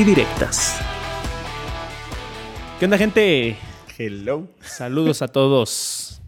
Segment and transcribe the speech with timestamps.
[0.00, 0.80] y Directas.
[2.78, 3.54] ¿Qué onda, gente?
[3.98, 4.48] Hello.
[4.62, 6.22] Saludos a todos.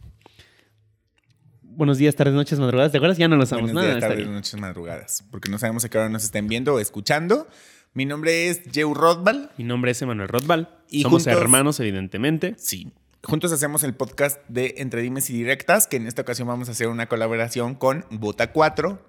[1.63, 2.93] Buenos días, tardes, noches, madrugadas.
[2.93, 3.17] ¿De acuerdas?
[3.17, 3.97] Ya no nos sabemos Buenos nada.
[3.99, 5.25] días, tardes, noches, madrugadas.
[5.31, 7.49] Porque no sabemos a qué hora nos estén viendo o escuchando.
[7.95, 9.51] Mi nombre es Jeu Rothbard.
[9.57, 10.69] Mi nombre es Emanuel Rothbald.
[10.91, 12.55] Y Somos juntos- hermanos, evidentemente.
[12.59, 12.93] Sí.
[13.25, 16.73] Juntos hacemos el podcast de Entre Dimes y Directas, que en esta ocasión vamos a
[16.73, 19.01] hacer una colaboración con Vota 4,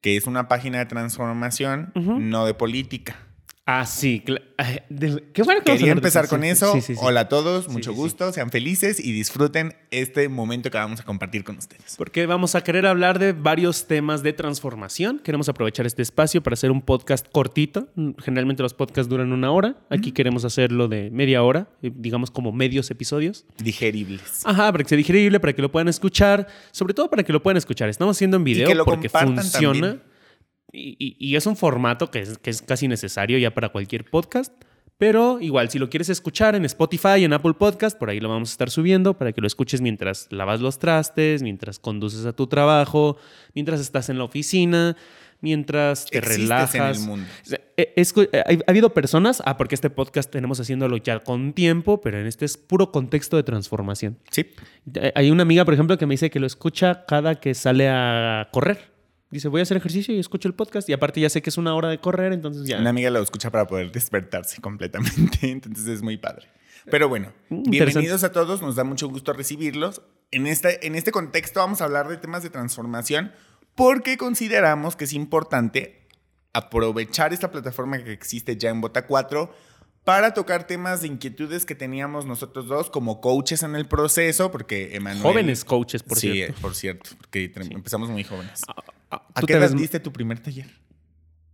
[0.00, 3.28] que es una página de transformación, no de política.
[3.80, 4.22] Ah, sí.
[4.26, 6.72] cla- ay, de- Qué bueno que vamos a Quería empezar con Sí, eso.
[6.74, 7.00] sí, sí, sí.
[7.02, 11.42] Hola a todos, mucho gusto, sean felices y disfruten este momento que vamos a compartir
[11.44, 11.94] con ustedes.
[11.96, 15.20] Porque vamos a querer hablar de varios temas de transformación.
[15.20, 17.88] Queremos aprovechar este espacio para hacer un podcast cortito.
[18.18, 19.76] Generalmente los podcasts duran una hora.
[19.90, 23.46] Aquí queremos hacerlo de media hora, eh, digamos como medios episodios.
[23.62, 24.42] Digeribles.
[24.44, 26.46] Ajá, para que sea digerible, para que lo puedan escuchar.
[26.72, 27.88] Sobre todo para que lo puedan escuchar.
[27.88, 29.50] Estamos haciendo en video que lo porque funciona.
[29.80, 30.11] también.
[30.72, 34.04] Y, y- y es un formato que es, que es casi necesario ya para cualquier
[34.08, 34.52] podcast.
[34.98, 38.50] Pero igual, si lo quieres escuchar en Spotify, en Apple Podcast, por ahí lo vamos
[38.50, 42.46] a estar subiendo para que lo escuches mientras lavas los trastes, mientras conduces a tu
[42.46, 43.16] trabajo,
[43.52, 44.96] mientras estás en la oficina,
[45.40, 46.74] mientras te Existes relajas.
[46.98, 47.26] en el mundo.
[47.42, 52.00] Sea, eh, es- ha habido personas, ah, porque este podcast tenemos haciéndolo ya con tiempo,
[52.00, 54.18] pero en este es puro contexto de transformación.
[54.30, 54.46] Sí.
[55.16, 58.48] Hay una amiga, por ejemplo, que me dice que lo escucha cada que sale a
[58.52, 58.91] correr.
[59.32, 60.88] Dice, voy a hacer ejercicio y escucho el podcast.
[60.90, 62.78] Y aparte ya sé que es una hora de correr, entonces ya.
[62.78, 66.48] Una amiga lo escucha para poder despertarse completamente, entonces es muy padre.
[66.90, 70.02] Pero bueno, Mm, bienvenidos a todos, nos da mucho gusto recibirlos.
[70.32, 73.32] En este, en este contexto vamos a hablar de temas de transformación
[73.74, 76.06] porque consideramos que es importante
[76.52, 79.50] aprovechar esta plataforma que existe ya en Bota 4
[80.04, 84.96] para tocar temas de inquietudes que teníamos nosotros dos como coaches en el proceso, porque
[84.96, 85.22] Emanuel...
[85.22, 86.54] Jóvenes coaches, por sí, cierto.
[86.54, 88.62] eh, por cierto, porque empezamos muy jóvenes.
[89.34, 90.66] ¿A ¿Tú qué te edad ves diste tu primer taller?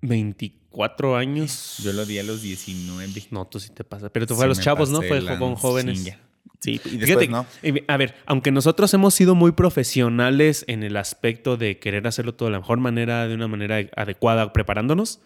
[0.03, 1.77] 24 años.
[1.83, 3.12] Yo lo di a los 19.
[3.31, 4.11] No, tú sí te pasa.
[4.11, 5.03] Pero tú Sí fue a los chavos, ¿no?
[5.03, 6.17] Fue con jóvenes.
[6.61, 7.47] Sí, y Fíjate, después no.
[7.62, 12.34] eh, a ver, aunque nosotros hemos sido muy profesionales en el aspecto de querer hacerlo
[12.34, 15.21] todo de la mejor manera, de una manera adecuada, preparándonos,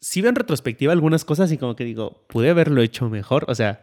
[0.00, 3.44] sí veo en retrospectiva algunas cosas y como que digo, pude haberlo hecho mejor.
[3.48, 3.82] O sea,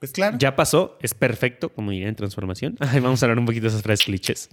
[0.00, 0.36] Pues claro.
[0.38, 2.76] ya pasó, es perfecto, como diría en transformación.
[2.80, 4.50] Ay, vamos a hablar un poquito de esas frases clichés.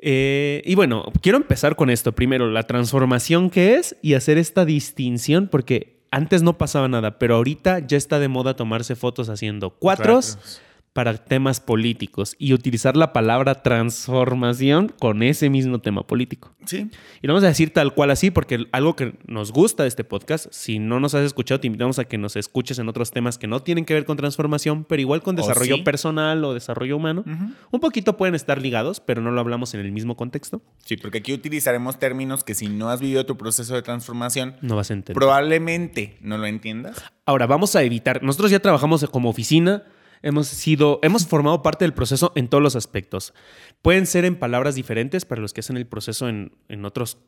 [0.00, 2.12] Eh, y bueno, quiero empezar con esto.
[2.12, 7.36] Primero, la transformación que es y hacer esta distinción, porque antes no pasaba nada, pero
[7.36, 10.60] ahorita ya está de moda tomarse fotos haciendo cuatros Cuatros.
[10.92, 16.52] Para temas políticos y utilizar la palabra transformación con ese mismo tema político.
[16.66, 16.90] Sí.
[17.22, 20.04] Y lo vamos a decir tal cual así, porque algo que nos gusta de este
[20.04, 23.38] podcast, si no nos has escuchado, te invitamos a que nos escuches en otros temas
[23.38, 25.82] que no tienen que ver con transformación, pero igual con desarrollo sí.
[25.82, 27.24] personal o desarrollo humano.
[27.70, 30.60] Un poquito pueden estar ligados, pero no lo hablamos en el mismo contexto.
[30.84, 34.76] Sí, porque aquí utilizaremos términos que si no has vivido tu proceso de transformación, No
[34.76, 35.14] vas a entender.
[35.18, 37.02] probablemente no lo entiendas.
[37.24, 38.22] Ahora, vamos a evitar.
[38.22, 39.84] Nosotros ya trabajamos como oficina.
[40.22, 43.34] Hemos sido, hemos formado parte del proceso en todos los aspectos.
[43.82, 47.18] Pueden ser en palabras diferentes para los que hacen el proceso en, en otros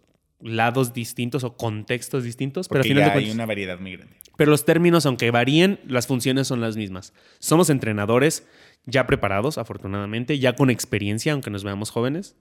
[0.40, 3.78] lados distintos o contextos distintos, pero al Porque final ya de hay cuentas- una variedad
[3.80, 4.14] muy grande.
[4.36, 7.12] Pero los términos, aunque varíen, las funciones son las mismas.
[7.38, 8.46] Somos entrenadores
[8.84, 12.36] ya preparados, afortunadamente, ya con experiencia, aunque nos veamos jóvenes.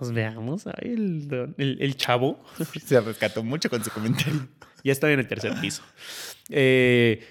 [0.00, 2.42] Nos veamos, ay, el, el- el chavo
[2.86, 4.48] Se rescató mucho con su comentario.
[4.82, 5.82] ya está en el tercer piso.
[6.48, 7.22] Eh,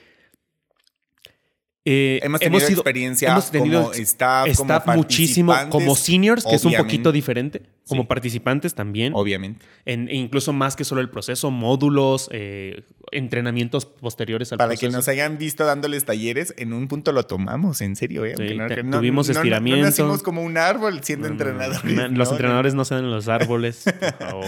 [1.85, 7.11] eh, Hemos tenido experiencia como staff, como staff muchísimo, como seniors, que es un poquito
[7.11, 8.07] diferente, como Sí.
[8.07, 9.11] participantes también.
[9.15, 9.65] Obviamente.
[9.85, 14.89] En- e incluso más que solo el proceso, módulos, eh, entrenamientos posteriores al Para proceso.
[14.91, 18.23] que nos hayan visto dándoles talleres, en un punto lo tomamos, en serio.
[18.25, 18.35] ¿eh?
[18.37, 19.79] Sí, no- te- que no- tuvimos no- no- estiramiento.
[19.81, 21.33] No, nacimos como un árbol siendo no.
[21.33, 21.83] entrenadores.
[21.83, 24.45] Na- Los entrenadores no se dan en los árboles, por favor.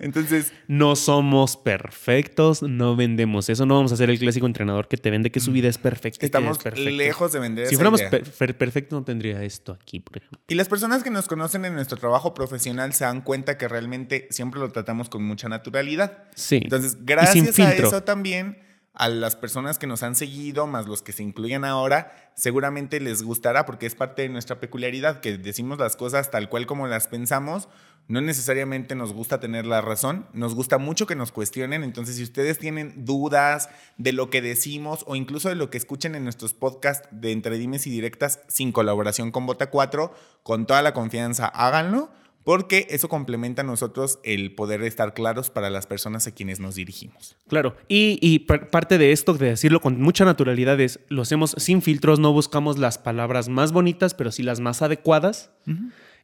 [0.00, 3.66] Entonces, No somos perfectos, no vendemos eso.
[3.66, 6.24] No vamos a ser el clásico entrenador que te vende que su vida es perfecta.
[6.26, 6.90] estamos es perfecta.
[6.90, 8.10] lejos de vender Si esa fuéramos idea.
[8.10, 10.40] per- per- perfectos, no tendría esto aquí, por ejemplo.
[10.48, 14.28] Y las personas que nos conocen en nuestro trabajo profesional se dan cuenta que realmente
[14.30, 16.24] siempre lo tratamos con mucha naturalidad.
[16.34, 16.60] Sí.
[16.62, 18.58] Entonces, gracias a eso también
[18.94, 23.22] a las personas que nos han seguido, más los que se incluyen ahora, seguramente les
[23.22, 27.08] gustará porque es parte de nuestra peculiaridad, que decimos las cosas tal cual como las
[27.08, 27.68] pensamos.
[28.08, 31.84] No necesariamente nos gusta tener la razón, nos gusta mucho que nos cuestionen.
[31.84, 36.16] Entonces, si ustedes tienen dudas de lo que decimos o incluso de lo que escuchen
[36.16, 40.82] en nuestros podcasts de Entre Dimes y Directas sin colaboración con Bota 4, con toda
[40.82, 42.10] la confianza, háganlo
[42.44, 46.74] porque eso complementa a nosotros el poder estar claros para las personas a quienes nos
[46.74, 47.36] dirigimos.
[47.48, 52.18] Claro, y, parte de esto, de decirlo con mucha naturalidad, es lo hacemos sin filtros,
[52.18, 55.50] no buscamos las palabras más bonitas, pero sí las más adecuadas.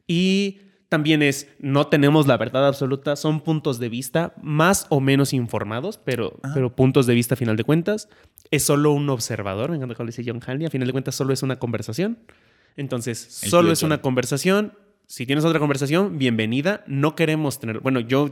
[0.07, 5.33] Y también es, no tenemos la verdad absoluta, son puntos de vista más o menos
[5.33, 8.09] informados, pero, pero puntos de vista a final de cuentas.
[8.51, 11.31] Es solo un observador, me encanta cómo dice John Hanley, a final de cuentas solo
[11.31, 12.17] es una conversación.
[12.75, 14.73] Entonces, solo es una conversación
[15.09, 16.83] si tienes otra conversación, bienvenida.
[16.85, 18.29] No queremos tener, bueno, yo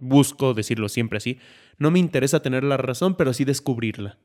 [0.00, 1.38] busco decirlo siempre así,
[1.78, 4.18] no me interesa tener la razón, pero sí descubrirla.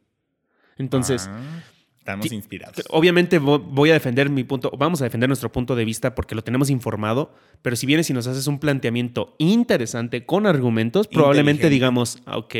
[0.77, 1.29] Entonces...
[1.31, 1.63] Ah,
[1.99, 2.83] estamos inspirados.
[2.89, 6.43] Obviamente voy a defender mi punto, vamos a defender nuestro punto de vista porque lo
[6.43, 12.23] tenemos informado, pero si vienes y nos haces un planteamiento interesante con argumentos, probablemente digamos,
[12.25, 12.55] ah, ok,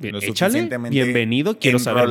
[0.00, 2.08] échale, bienvenido, quiero saber.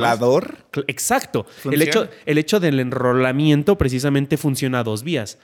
[0.86, 1.46] Exacto.
[1.64, 5.38] El hecho, el hecho del enrolamiento precisamente funciona a dos vías.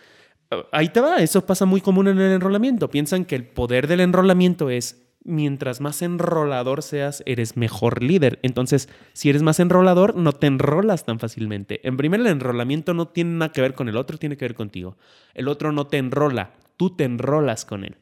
[0.72, 2.88] Ahí te va, eso pasa muy común en el enrolamiento.
[2.90, 8.38] Piensan que el poder del enrolamiento es mientras más enrolador seas, eres mejor líder.
[8.42, 11.86] Entonces, si eres más enrolador, no te enrolas tan fácilmente.
[11.86, 14.54] En primer, el enrolamiento no tiene nada que ver con el otro, tiene que ver
[14.54, 14.96] contigo.
[15.34, 17.96] El otro no te enrola, tú te enrolas con él.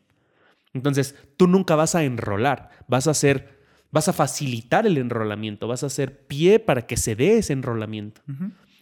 [0.72, 3.58] Entonces, tú nunca vas a enrolar, vas a hacer,
[3.90, 8.20] vas a facilitar el enrolamiento, vas a hacer pie para que se dé ese enrolamiento.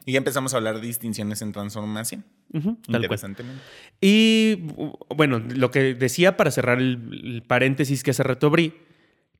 [0.06, 2.24] Y ya empezamos a hablar de distinciones en transformación.
[2.52, 3.62] Interesantemente.
[4.00, 4.66] Y
[5.14, 8.74] bueno, lo que decía para cerrar el, paréntesis que hace rato abrí,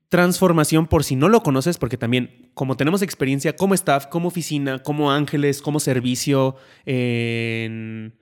[0.08, 4.78] transformación por si no lo conoces, porque también como tenemos experiencia como staff, como oficina,
[4.78, 6.56] como ángeles, como servicio,
[6.86, 8.14] en...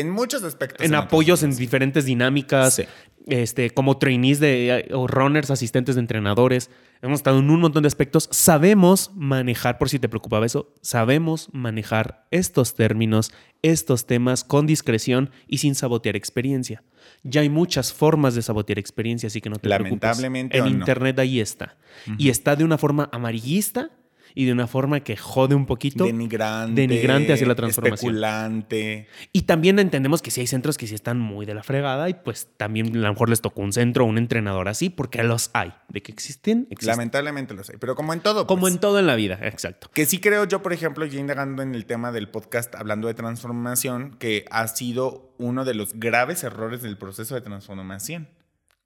[0.00, 0.84] En muchos aspectos.
[0.84, 2.82] En, apoyos en diferentes dinámicas,
[3.26, 6.70] este, como trainees de, o runners, asistentes de entrenadores
[7.02, 11.48] hemos estado en un montón de aspectos, sabemos manejar, por si te preocupaba eso, sabemos
[11.52, 13.32] manejar estos términos,
[13.62, 16.82] estos temas con discreción y sin sabotear experiencia.
[17.22, 20.72] Ya hay muchas formas de sabotear experiencia, así que no te Lamentablemente preocupes.
[20.72, 21.76] En Internet ahí está.
[22.18, 23.90] Y está de una forma amarillista
[24.34, 26.04] y de una forma que jode un poquito.
[26.04, 26.80] Denigrante.
[26.80, 28.14] Denigrante hacia la transformación.
[28.14, 29.08] Especulante.
[29.32, 32.14] Y también entendemos que sí hay centros que sí están muy de la fregada y
[32.14, 35.50] pues también a lo mejor les tocó un centro o un entrenador así porque los
[35.52, 35.72] hay.
[35.88, 37.76] De que existen, Lamentablemente los hay.
[37.78, 38.46] Pero como en todo.
[38.46, 38.74] Como pues.
[38.74, 39.90] en todo en la vida, exacto.
[39.92, 43.14] Que sí creo yo, por ejemplo, ya indagando en el tema del podcast hablando de
[43.14, 48.28] transformación, que ha sido uno de los graves errores del proceso de transformación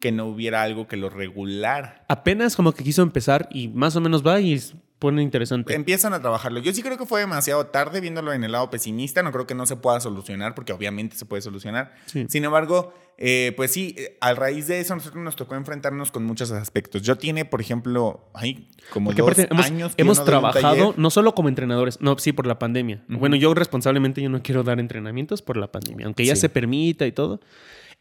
[0.04, 2.04] que no hubiera algo que lo regulara.
[2.08, 4.60] Apenas como que quiso empezar y más o menos va y
[4.98, 5.74] pone interesante.
[5.74, 6.60] Empiezan a trabajarlo.
[6.60, 9.22] Yo sí creo que fue demasiado tarde viéndolo en el lado pesimista.
[9.22, 11.94] No creo que no se pueda solucionar, porque obviamente se puede solucionar.
[12.06, 16.24] Sin embargo, eh, pues sí, eh, a raíz de eso nosotros nos tocó enfrentarnos con
[16.24, 17.02] muchos aspectos.
[17.02, 22.00] Yo tiene, por ejemplo, ay, como dos hemos, años hemos trabajado no solo como entrenadores,
[22.00, 23.04] no, sí, por la pandemia.
[23.08, 27.06] Bueno, yo responsablemente yo no quiero dar entrenamientos por la pandemia, aunque ya se permita
[27.06, 27.40] y todo.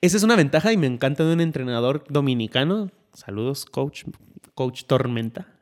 [0.02, 2.92] Esa es una ventaja y me encanta de un entrenador dominicano.
[3.14, 4.04] Saludos, coach,
[4.56, 5.53] coach Tormenta.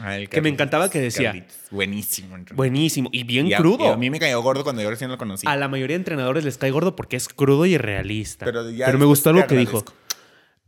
[0.00, 1.46] Ah, que me encantaba que decía.
[1.70, 2.36] Buenísimo.
[2.54, 3.08] Buenísimo.
[3.12, 3.92] Y bien crudo.
[3.92, 5.46] a mí me cayó gordo cuando yo recién lo conocí.
[5.46, 8.44] A la mayoría de entrenadores les cae gordo porque es crudo y realista.
[8.44, 9.84] Pero, me gustó algo que dijo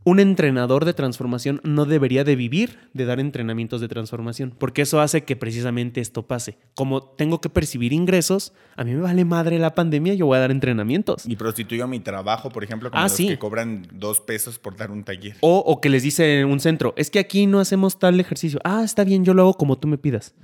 [0.06, 5.00] un entrenador de transformación no debería de vivir de dar entrenamientos de transformación, porque eso
[5.00, 6.58] hace que precisamente esto pase.
[6.77, 10.41] Como tengo que percibir ingresos, a mí me vale madre la pandemia, yo voy a
[10.41, 11.27] dar entrenamientos.
[11.27, 14.93] Y prostituyo mi trabajo, por ejemplo, como ah, los que cobran dos pesos por dar
[14.93, 15.39] un taller.
[15.41, 18.60] O, o, que les dice un centro, es que aquí no hacemos tal ejercicio.
[18.63, 20.36] Ah, está bien, yo lo hago como tú me pidas.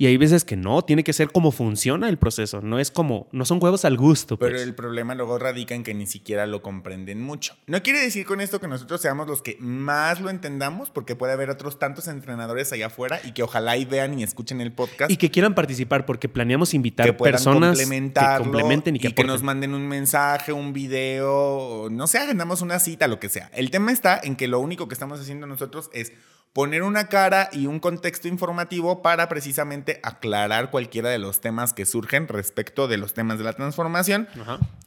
[0.00, 3.28] Y hay veces que no, tiene que ser como funciona el proceso, no es como,
[3.32, 4.38] no son huevos al gusto.
[4.38, 4.62] Pero pues.
[4.62, 7.54] el problema luego radica en que ni siquiera lo comprenden mucho.
[7.66, 11.34] No quiere decir con esto que nosotros seamos los que más lo entendamos, porque puede
[11.34, 15.10] haber otros tantos entrenadores allá afuera y que ojalá y vean y escuchen el podcast.
[15.10, 19.24] Y que quieran participar, porque planeamos invitar que personas que complementen y que, y que
[19.24, 23.50] nos manden un mensaje, un video, no sé, agendamos una cita, lo que sea.
[23.52, 26.14] El tema está en que lo único que estamos haciendo nosotros es
[26.52, 31.86] poner una cara y un contexto informativo para precisamente aclarar cualquiera de los temas que
[31.86, 34.28] surgen respecto de los temas de la transformación.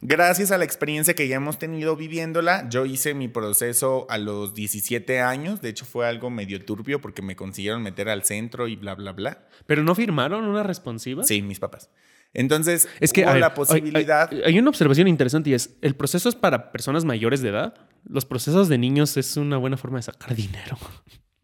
[0.02, 4.54] Gracias a la experiencia que ya hemos tenido viviéndola, yo hice mi proceso a los
[4.54, 8.76] 17 años, de hecho fue algo medio turbio porque me consiguieron meter al centro y
[8.76, 9.48] bla, bla, bla.
[9.66, 11.24] ¿Pero no firmaron una responsiva?
[11.24, 11.90] Sí, mis papás.
[12.34, 14.28] Entonces, es que hubo la posibilidad.
[14.44, 17.74] hay, una observación interesante y es: ¿el proceso es para personas mayores de edad?
[18.04, 20.76] Los procesos de niños es una buena forma de sacar dinero.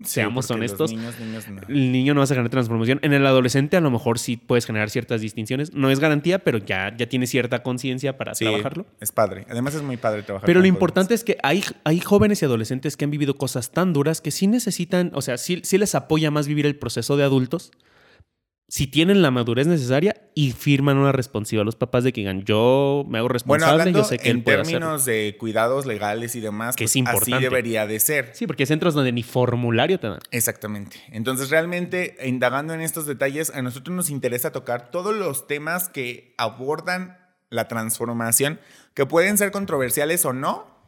[0.05, 0.91] Seamos honestos.
[0.91, 1.61] niños, niños, no.
[1.69, 3.01] El niño no vas a generar transformación.
[3.03, 5.75] En el adolescente a lo mejor sí puedes generar ciertas distinciones.
[5.75, 8.87] No es garantía, pero ya, ya tienes cierta conciencia para Sí, trabajarlo.
[9.01, 9.47] es padre.
[9.51, 10.75] Además es muy padre trabajar Pero lo jóvenes.
[10.77, 14.31] importante es que hay, hay jóvenes y adolescentes que han vivido cosas tan duras que
[14.31, 17.71] sí necesitan, o sea, sí, sí les apoya más vivir el proceso de adultos
[18.71, 22.45] si tienen la madurez necesaria y firman una responsiva a los papás de que digan,
[22.45, 24.63] yo me hago Bueno, responsable, hablando yo sé que él en hacerlo.
[24.65, 27.35] términos de cuidados legales y demás, Que es pues, importante.
[27.35, 28.31] así debería de ser.
[28.33, 30.21] Sí, porque hay centros donde ni formulario te dan.
[30.31, 30.99] Exactamente.
[31.11, 36.35] Entonces, realmente, indagando en estos detalles, a nosotros nos interesa tocar todos los temas que
[36.39, 37.19] abordan
[37.51, 38.61] la transformación,
[38.95, 40.80] que pueden ser controversiales o no.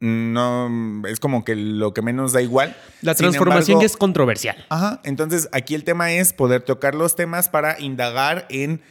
[0.00, 2.76] No, es como que lo que menos da igual.
[3.00, 4.66] La transformación embargo- ya es controversial.
[4.68, 8.82] Ajá, entonces aquí el tema es poder tocar los temas para indagar en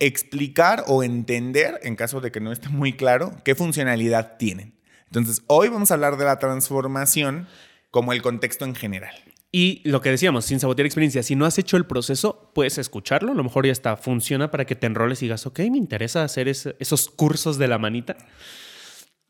[0.00, 4.74] explicar o entender, en caso de que no esté muy claro, qué funcionalidad tienen.
[5.06, 7.48] Entonces, hoy vamos a hablar de la transformación
[7.90, 9.14] como el contexto en general.
[9.50, 13.32] Y lo que decíamos, sin sabotear experiencia, si no has hecho el proceso, puedes escucharlo.
[13.32, 16.22] A lo mejor ya está, funciona para que te enroles y digas, ok, me interesa
[16.22, 18.16] hacer esos cursos de la manita.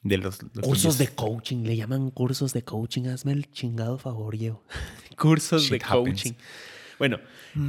[0.03, 0.99] De los, los Cursos tuyos.
[0.99, 3.07] de coaching, le llaman cursos de coaching.
[3.09, 4.63] Hazme el chingado favor, yo.
[5.19, 6.23] cursos Shit de happens.
[6.23, 6.33] coaching.
[6.99, 7.19] Bueno,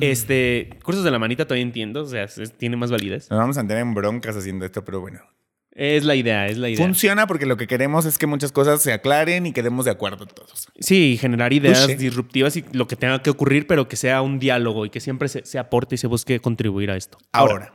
[0.02, 3.30] este, cursos de la manita todavía entiendo, o sea, es- tiene más validez.
[3.30, 5.20] Nos vamos a tener en broncas haciendo esto, pero bueno.
[5.72, 6.84] Es la idea, es la idea.
[6.84, 10.26] Funciona porque lo que queremos es que muchas cosas se aclaren y quedemos de acuerdo
[10.26, 10.68] todos.
[10.80, 11.96] Sí, generar ideas Touché.
[11.96, 15.30] disruptivas y lo que tenga que ocurrir, pero que sea un diálogo y que siempre
[15.30, 17.18] se, se aporte y se busque contribuir a esto.
[17.32, 17.74] Ahora,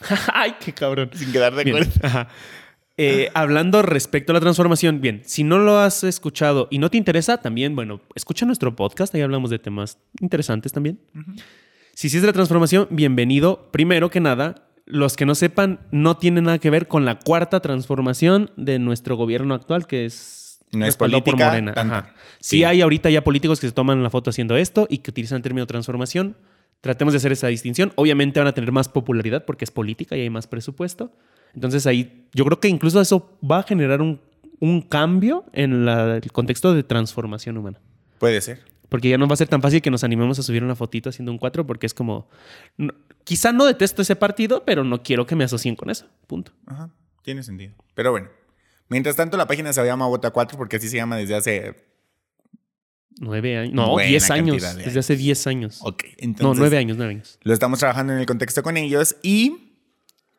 [0.32, 1.10] Ay, qué cabrón.
[1.14, 1.92] sin quedar de Bien, acuerdo.
[2.02, 2.28] ajá.
[3.00, 6.96] Eh, hablando respecto a la transformación, bien, si no lo has escuchado y no te
[6.96, 10.98] interesa, también, bueno, escucha nuestro podcast, ahí hablamos de temas interesantes también.
[11.94, 13.70] Si sí es de la transformación, bienvenido.
[13.70, 17.60] Primero que nada, los que no sepan, no tiene nada que ver con la cuarta
[17.60, 21.74] transformación de nuestro gobierno actual, que es No es respaldado por política, Morena.
[21.76, 22.14] Ajá.
[22.40, 22.58] Sí.
[22.58, 22.64] Sí.
[22.64, 25.42] hay ahorita ya políticos que se toman la foto haciendo esto y que utilizan el
[25.42, 26.36] término transformación.
[26.80, 27.92] Tratemos de hacer esa distinción.
[27.94, 31.12] Obviamente van a tener más popularidad porque es política y hay más presupuesto.
[31.54, 34.20] Entonces ahí yo creo que incluso eso va a generar un,
[34.60, 37.80] un cambio en la- el contexto de transformación humana.
[38.18, 38.60] Puede ser.
[38.88, 41.10] Porque ya no va a ser tan fácil que nos animemos a subir una fotito
[41.10, 42.28] haciendo un 4 porque es como...
[42.76, 46.06] no- quizá no detesto ese partido, pero no quiero que me asocien con eso.
[46.26, 46.52] Punto.
[46.66, 46.90] Ajá,
[47.22, 47.74] tiene sentido.
[47.94, 48.28] Pero bueno,
[48.88, 51.88] mientras tanto la página se llama Bota 4 porque así se llama desde hace...
[53.20, 53.74] Nueve años.
[53.74, 54.62] No, diez años.
[54.62, 55.80] de Desde hace diez años.
[55.82, 56.60] Ok, no, entonces...
[56.60, 57.38] nueve años, nueve años.
[57.42, 59.67] Lo estamos trabajando en el contexto con ellos y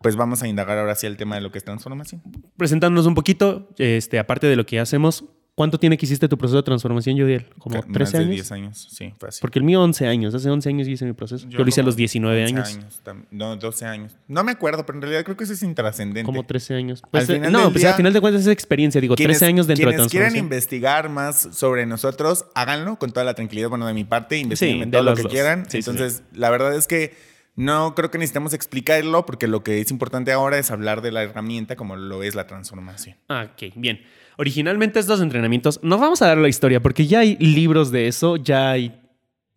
[0.02, 2.22] pues vamos a indagar ahora sí el tema de lo que es transformación.
[2.58, 5.26] Presentándonos un poquito, este, aparte de lo que hacemos,
[5.56, 7.48] ¿cuánto tiene que hiciste tu proceso de transformación, Judiel?
[7.58, 8.34] ¿Como Más 13 de años?
[8.36, 9.42] 10 años, sí, así.
[9.42, 10.34] Porque el mío 11 años.
[10.34, 11.50] Hace 11 años hice mi proceso.
[11.50, 13.02] Yo, lo hice a los 19 11 años.
[13.04, 14.16] tam- no, 12 años.
[14.30, 16.24] No me acuerdo, pero en realidad creo que eso es intrascendente.
[16.24, 17.04] Como 13 años.
[17.12, 19.02] Pues, Al eh, final no, pues día, al final de cuentas es experiencia.
[19.02, 20.46] Digo, 13 años dentro de quienes quieran transformación.
[20.46, 24.98] investigar más sobre nosotros, háganlo con toda la tranquilidad, bueno, de mi parte, investiguen de
[24.98, 25.66] todo lo que quieran.
[25.70, 27.28] Sí, sí, Entonces, la verdad es que
[27.60, 31.24] no creo que necesitemos explicarlo porque lo que es importante ahora es hablar de la
[31.24, 33.18] herramienta como lo es la transformación.
[33.28, 34.00] Ok, bien.
[34.38, 38.38] Originalmente estos entrenamientos, no vamos a dar la historia porque ya hay libros de eso,
[38.38, 38.98] ya hay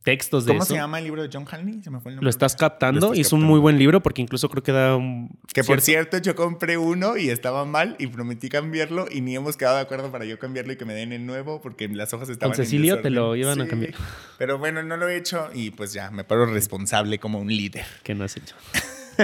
[0.02, 0.74] textos de ¿Cómo eso.
[0.74, 1.82] se llama el libro de John Hanley?
[1.82, 2.24] Se me fue el nombre.
[2.24, 4.72] Lo estás captando Lo estás y es un muy buen libro porque incluso creo que
[4.72, 5.30] da un...
[5.52, 9.56] Que por cierto- yo compré uno y estaba mal y prometí cambiarlo y ni hemos
[9.56, 12.28] quedado de acuerdo para yo cambiarlo y que me den el nuevo porque las hojas
[12.28, 13.94] estaban en Cecilio te lo iban a cambiar.
[14.38, 17.84] Pero bueno, no lo he hecho y pues ya, me paro responsable como un líder.
[18.02, 18.54] que no has hecho.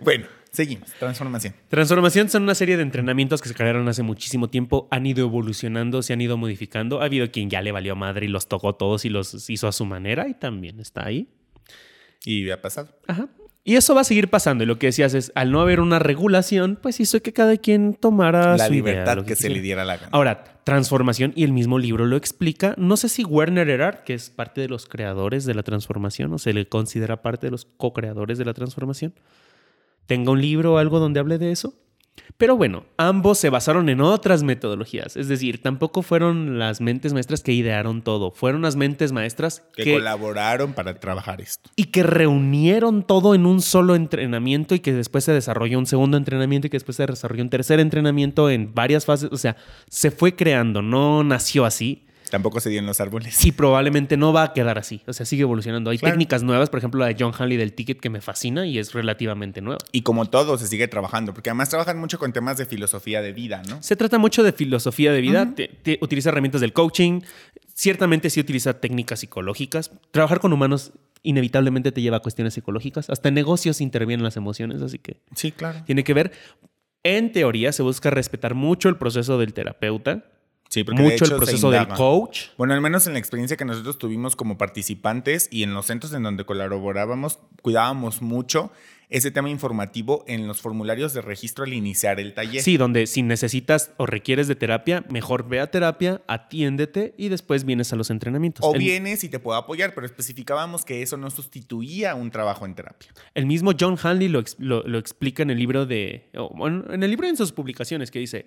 [0.00, 0.26] Bueno,
[0.58, 0.90] seguimos.
[0.98, 1.54] Transformación.
[1.68, 6.02] Transformación son una serie de entrenamientos que se crearon hace muchísimo tiempo, han ido evolucionando,
[6.02, 7.00] se han ido modificando.
[7.00, 9.72] Ha habido quien ya le valió madre y los tocó todos y los hizo a
[9.72, 11.28] su manera y también está ahí.
[12.24, 12.88] Y ha pasado.
[13.06, 13.28] Ajá.
[13.62, 14.64] Y eso va a seguir pasando.
[14.64, 17.94] Y lo que decías es, al no haber una regulación, pues hizo que cada quien
[17.94, 19.54] tomara la su idea, libertad lo que, se quisiera.
[19.54, 20.08] le diera la gana.
[20.10, 22.74] Ahora, transformación, y el mismo libro lo explica.
[22.78, 26.38] No sé si Werner Erhard, que es parte de los creadores de la transformación, o
[26.38, 29.14] se le considera parte de los co-creadores de la transformación,
[30.08, 31.74] tenga un libro o algo donde hable de eso.
[32.38, 35.16] Pero bueno, ambos se basaron en otras metodologías.
[35.16, 38.30] Es decir, tampoco fueron las mentes maestras que idearon todo.
[38.30, 41.70] Fueron las mentes maestras que, que, colaboraron para trabajar esto.
[41.76, 46.16] y que reunieron todo en un solo entrenamiento y que después se desarrolló un segundo
[46.16, 49.30] entrenamiento y que después se desarrolló un tercer entrenamiento en varias fases.
[49.30, 49.56] O sea,
[49.88, 53.44] se fue creando, no nació así Tampoco se dio en los árboles.
[53.44, 55.02] y probablemente no va a quedar así.
[55.06, 55.90] O sea, sigue evolucionando.
[55.90, 56.12] Hay Claro.
[56.14, 58.92] técnicas nuevas, por ejemplo, la de John Hanley del ticket que me fascina y es
[58.92, 59.78] relativamente nueva.
[59.92, 63.32] Y como todo, se sigue trabajando, porque además trabajan mucho con temas de filosofía de
[63.32, 63.82] vida, ¿no?
[63.82, 67.20] Se trata mucho de filosofía de vida, te- te- utiliza herramientas del coaching,
[67.74, 69.90] ciertamente sí utiliza técnicas psicológicas.
[70.10, 70.92] Trabajar con humanos
[71.22, 73.10] inevitablemente te lleva a cuestiones psicológicas.
[73.10, 75.82] Hasta en negocios intervienen las emociones, así que Sí, claro.
[75.84, 76.32] tiene que ver.
[77.04, 80.24] En teoría se busca respetar mucho el proceso del terapeuta.
[80.68, 82.48] Sí, porque mucho el proceso del coach.
[82.58, 86.12] Bueno, al menos en la experiencia que nosotros tuvimos como participantes y en los centros
[86.12, 88.70] en donde colaborábamos, cuidábamos mucho
[89.10, 92.62] ese tema informativo en los formularios de registro al iniciar el taller.
[92.62, 97.64] Sí, donde si necesitas o requieres de terapia, mejor ve a terapia, atiéndete y después
[97.64, 98.62] vienes a los entrenamientos.
[98.66, 102.66] O El- vienes y te puedo apoyar, pero especificábamos que eso no sustituía un trabajo
[102.66, 103.08] en terapia.
[103.34, 106.28] El mismo John Hanley lo, lo- lo explica en el libro de.
[106.36, 108.44] o, bueno, en el libro y en sus publicaciones, que dice: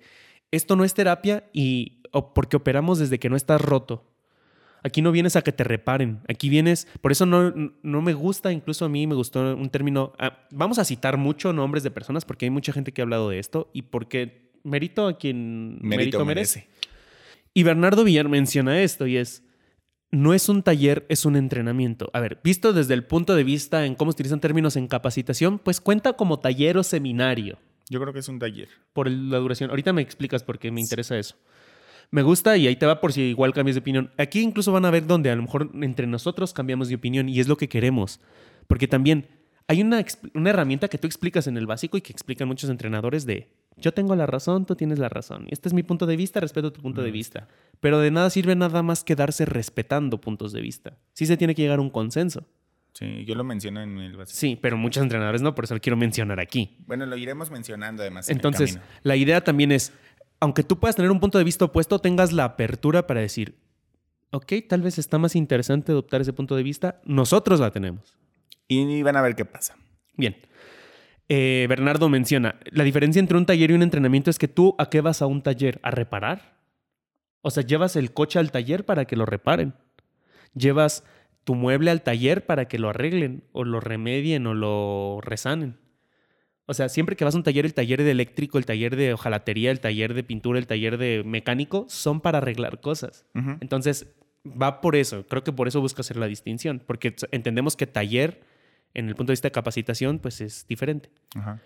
[0.52, 4.04] Esto no es terapia y o porque operamos desde que no estás roto.
[4.84, 6.20] Aquí no vienes a que te reparen.
[6.28, 6.88] Aquí vienes.
[7.00, 10.12] Por eso no, no me gusta, incluso a mí me gustó un término.
[10.18, 13.30] ah, vamos a citar mucho nombres de personas porque hay mucha gente que ha hablado
[13.30, 16.68] de esto y porque mérito a quien mérito, merece.
[17.54, 19.44] Y Bernardo Villar menciona esto y es,
[20.10, 22.10] no es un taller, es un entrenamiento.
[22.12, 25.58] A ver, visto desde el punto de vista en cómo se utilizan términos en capacitación,
[25.58, 28.68] pues cuenta como taller o seminario Yo creo que es un taller.
[28.92, 29.70] por la duración.
[29.70, 31.36] Ahorita me explicas por qué me interesa eso.
[32.10, 34.10] Me gusta y ahí te va por si igual cambias de opinión.
[34.18, 37.40] Aquí incluso van a ver donde a lo mejor entre nosotros cambiamos de opinión y
[37.40, 38.20] es lo que queremos.
[38.66, 39.28] Porque también
[39.66, 43.24] hay una, una herramienta que tú explicas en el básico y que explican muchos entrenadores
[43.24, 45.46] de yo tengo la razón, tú tienes la razón.
[45.48, 47.48] Este es mi punto de vista, respeto tu punto de vista.
[47.80, 50.98] Pero de nada sirve nada más quedarse respetando puntos de vista.
[51.14, 52.46] Sí se tiene que llegar a un consenso.
[53.02, 54.38] Sí, yo lo menciono en el básico.
[54.38, 56.76] Sí, pero muchos entrenadores no, por eso lo quiero mencionar aquí.
[56.86, 58.28] Bueno, lo iremos mencionando además.
[58.28, 59.92] en el Entonces, la idea también es,
[60.40, 63.58] aunque tú puedas tener un punto de vista opuesto, tengas la apertura para decir,
[64.30, 68.16] ok, tal vez está más interesante adoptar ese punto de vista, nosotros la tenemos.
[68.68, 69.76] Y van a ver qué pasa.
[70.16, 70.36] Bien.
[71.28, 74.90] Eh, Bernardo menciona, la diferencia entre un taller y un entrenamiento es que tú a
[74.90, 76.58] qué vas a un taller, a reparar.
[77.42, 79.74] O sea, llevas el coche al taller para que lo reparen.
[80.54, 81.04] Llevas
[81.44, 85.78] tu mueble al taller para que lo arreglen o lo remedien o lo resanen.
[86.66, 89.12] O sea, siempre que vas a un taller, el taller de eléctrico, el taller de
[89.12, 93.26] hojalatería, el taller de pintura, el taller de mecánico, son para arreglar cosas.
[93.60, 94.14] Entonces,
[94.46, 95.26] va por eso.
[95.26, 96.80] Creo que por eso busca hacer la distinción.
[96.86, 98.42] Porque entendemos que taller,
[98.94, 101.10] en el punto de vista de capacitación, pues es diferente.
[101.34, 101.60] Ajá.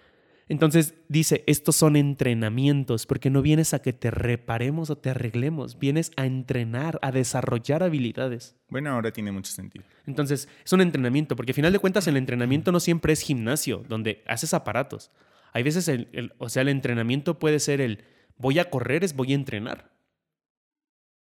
[0.48, 5.78] Entonces, dice, estos son entrenamientos, porque no vienes a que te reparemos o te arreglemos,
[5.78, 8.54] vienes a entrenar, a desarrollar habilidades.
[8.68, 9.84] Bueno, ahora tiene mucho sentido.
[10.06, 13.82] Entonces, es un entrenamiento, porque al final de cuentas el entrenamiento no siempre es gimnasio,
[13.88, 15.10] donde haces aparatos.
[15.52, 18.04] Hay veces, el, el- o sea, el entrenamiento puede ser el
[18.36, 19.90] voy a correr, es voy a entrenar.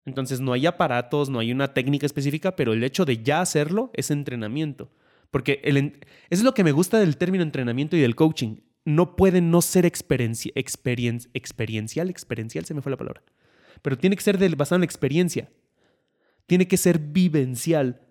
[0.05, 3.89] Entonces, no hay aparatos, no hay una técnica específica, pero el hecho de ya hacerlo
[3.95, 4.91] es entrenamiento.
[5.31, 8.57] Porque el, es lo que me gusta del término entrenamiento y del coaching.
[8.85, 13.23] No puede no ser experiencia, experien- experiencial, experiencial, se me fue la palabra.
[13.81, 15.49] Pero tiene que ser del, basado en la experiencia.
[16.47, 18.01] Tiene que ser vivencial.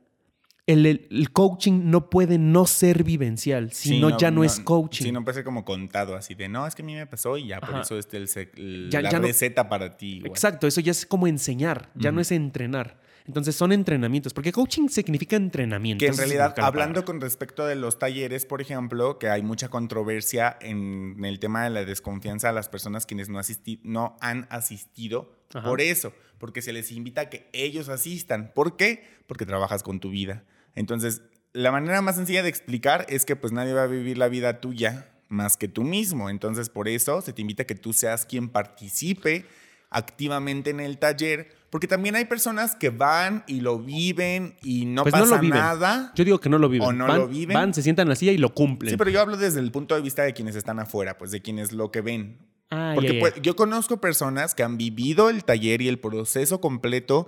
[0.67, 5.05] El, el- el coaching no puede no ser vivencial, si no, ya no, es coaching.
[5.05, 7.37] Sí, no puede ser como contado así de, no, es que a mí me pasó
[7.37, 10.23] y ya, por eso es el Ya- la ya no- receta para ti.
[10.25, 12.99] Exacto, eso ya es como enseñar, ya no es entrenar.
[13.27, 16.05] Entonces son entrenamientos, porque coaching significa entrenamiento.
[16.05, 20.59] Que en realidad, hablando con respecto de los talleres, por ejemplo, que hay mucha controversia
[20.61, 23.41] en el tema de la desconfianza a las personas quienes no,
[23.83, 25.67] no han asistido Ajá.
[25.67, 28.53] por eso, porque se les invita a que ellos asistan.
[28.55, 29.05] ¿Por qué?
[29.27, 30.45] Porque trabajas con tu vida.
[30.75, 31.23] Entonces,
[31.55, 34.61] la manera más sencilla de explicar es que pues nadie va a vivir la vida
[34.61, 36.29] tuya más que tú mismo.
[36.29, 39.47] Entonces, por eso se te invita a que tú seas quien participe
[39.95, 45.03] activamente en el taller, porque también hay personas que van y lo viven y no
[45.03, 45.59] Pues no pasa lo viven.
[45.59, 46.13] nada.
[46.15, 46.87] Yo digo que no lo viven.
[46.89, 47.55] O no van, lo viven.
[47.55, 48.91] Van, se sientan en la silla y lo cumplen.
[48.91, 51.41] Sí, pero yo hablo desde el punto de vista de quienes están afuera, pues de
[51.41, 52.39] quienes lo que ven.
[52.71, 57.27] Ah, Porque pues, yo conozco personas que han vivido el taller y el proceso completo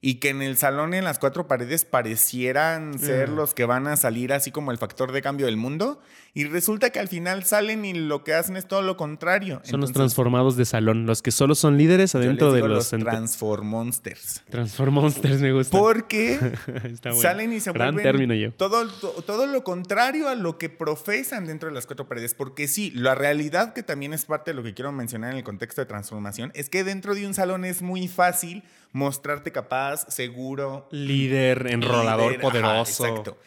[0.00, 1.84] y que en el salón en las cuatro paredes
[2.20, 3.34] parecieran ser Mm.
[3.34, 6.00] los que van a salir así como el factor de cambio del mundo
[6.38, 9.62] y resulta que al final salen y lo que hacen es todo lo contrario.
[9.64, 12.68] son los transformados de salón, los que solo son líderes yo les adentro de digo
[12.68, 12.92] los...
[12.92, 14.42] los Transformonsters.
[14.50, 15.78] Transformonsters me gusta.
[15.78, 16.38] Porque
[17.02, 17.16] bueno.
[17.20, 18.52] salen y se Gran vuelven término yo.
[18.52, 22.34] todo, to- todo lo contrario a lo que profesan dentro de las cuatro paredes.
[22.34, 25.44] Porque sí, la realidad que también es parte de lo que quiero mencionar en el
[25.44, 30.88] contexto de transformación es que dentro de un salón es muy fácil mostrarte capaz, seguro,
[30.90, 33.06] Líder, enrolador, líder, ajá, poderoso.
[33.06, 33.38] exacto.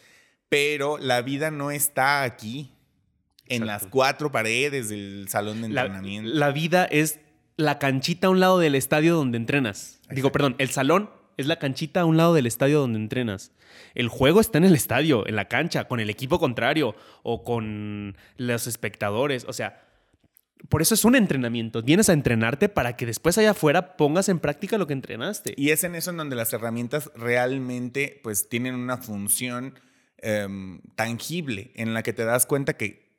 [0.48, 2.74] Pero la vida no está aquí,
[3.50, 6.30] en las cuatro paredes del salón de entrenamiento.
[6.32, 7.20] la vida es
[7.56, 10.00] la canchita a un lado del estadio donde entrenas.
[10.10, 13.52] Digo, perdón, el salón es la canchita a un lado del estadio donde entrenas.
[13.94, 18.16] El juego está en el estadio, en la cancha, con el equipo contrario o con
[18.36, 19.44] los espectadores.
[19.48, 19.86] O sea,
[20.68, 21.82] por eso es un entrenamiento.
[21.82, 25.54] Vienes a entrenarte para que después allá afuera pongas en práctica lo que entrenaste.
[25.56, 29.78] Y es en eso en donde las herramientas realmente pues tienen una función
[30.18, 33.09] em, tangible, en la que te das cuenta que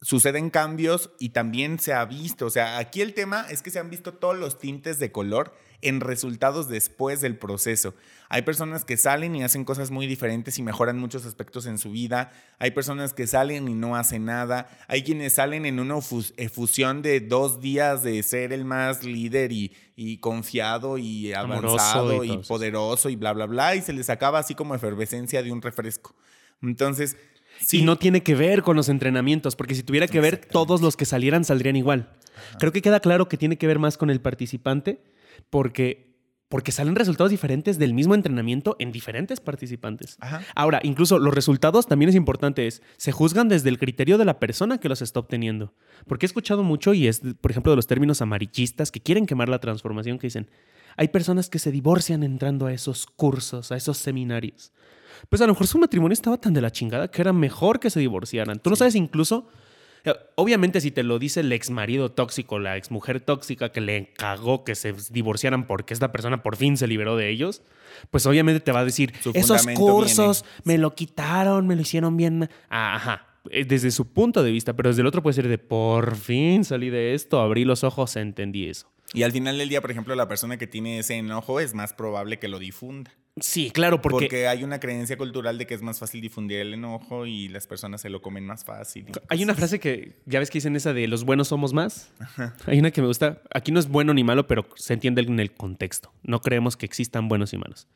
[0.00, 3.78] suceden cambios y también se ha visto, o sea, aquí el tema es que se
[3.78, 7.94] han visto todos los tintes de color en resultados después del proceso.
[8.28, 11.92] Hay personas que salen y hacen cosas muy diferentes y mejoran muchos aspectos en su
[11.92, 12.32] vida.
[12.58, 14.68] Hay personas que salen y no hacen nada.
[14.88, 15.98] Hay quienes salen en una
[16.36, 23.08] efusión de dos días de ser el más líder y, confiado y avanzado y, poderoso
[23.08, 23.76] y bla, bla, bla.
[23.76, 26.14] Y se les acaba así como efervescencia de un refresco.
[26.60, 27.16] Entonces,
[27.60, 27.80] Sí.
[27.80, 30.96] Y no tiene que ver con los entrenamientos, porque si tuviera que ver, todos los
[30.96, 32.10] que salieran saldrían igual.
[32.58, 35.02] Creo que queda claro que tiene que ver más con el participante
[35.50, 36.14] porque,
[36.48, 40.18] porque salen resultados diferentes del mismo entrenamiento en diferentes participantes.
[40.54, 44.38] Ahora, incluso los resultados también es importante, es, se juzgan desde el criterio de la
[44.38, 45.74] persona que los está obteniendo.
[46.06, 49.48] Porque he escuchado mucho y es, por ejemplo, de los términos amarillistas que quieren quemar
[49.48, 50.48] la transformación, que dicen,
[50.98, 54.72] hay personas que se divorcian entrando a esos cursos, a esos seminarios.
[55.30, 57.88] Pues a lo mejor su matrimonio estaba tan de la chingada que era mejor que
[57.88, 58.58] se divorciaran.
[58.58, 59.48] Tú no sabes incluso
[60.36, 64.12] Obviamente, si te lo dice el ex marido tóxico, la ex mujer tóxica que le
[64.12, 67.62] cagó que se divorciaran porque esta persona por fin se liberó de ellos,
[68.10, 72.48] pues obviamente te va a decir: Esos cursos me lo quitaron, me lo hicieron bien.
[72.68, 73.26] Ajá.
[73.50, 76.64] Eh, desde su punto de vista, pero desde el otro puede ser de por fin
[76.64, 78.90] salí de esto, abrí los ojos, entendí eso.
[79.14, 81.94] Y al final del día, por ejemplo, la persona que tiene ese enojo es más
[81.94, 83.10] probable que lo difunda.
[83.40, 84.26] Sí, claro, porque...
[84.26, 87.66] Porque hay una creencia cultural de que es más fácil difundir el enojo y las
[87.66, 89.06] personas se lo comen más fácil.
[89.28, 92.12] Hay una frase que, ya ves que dicen esa de los buenos somos más.
[92.66, 93.40] Hay una que me gusta.
[93.54, 96.12] Aquí no es bueno ni malo, pero se entiende en el contexto.
[96.22, 97.86] No creemos que existan buenos y malos.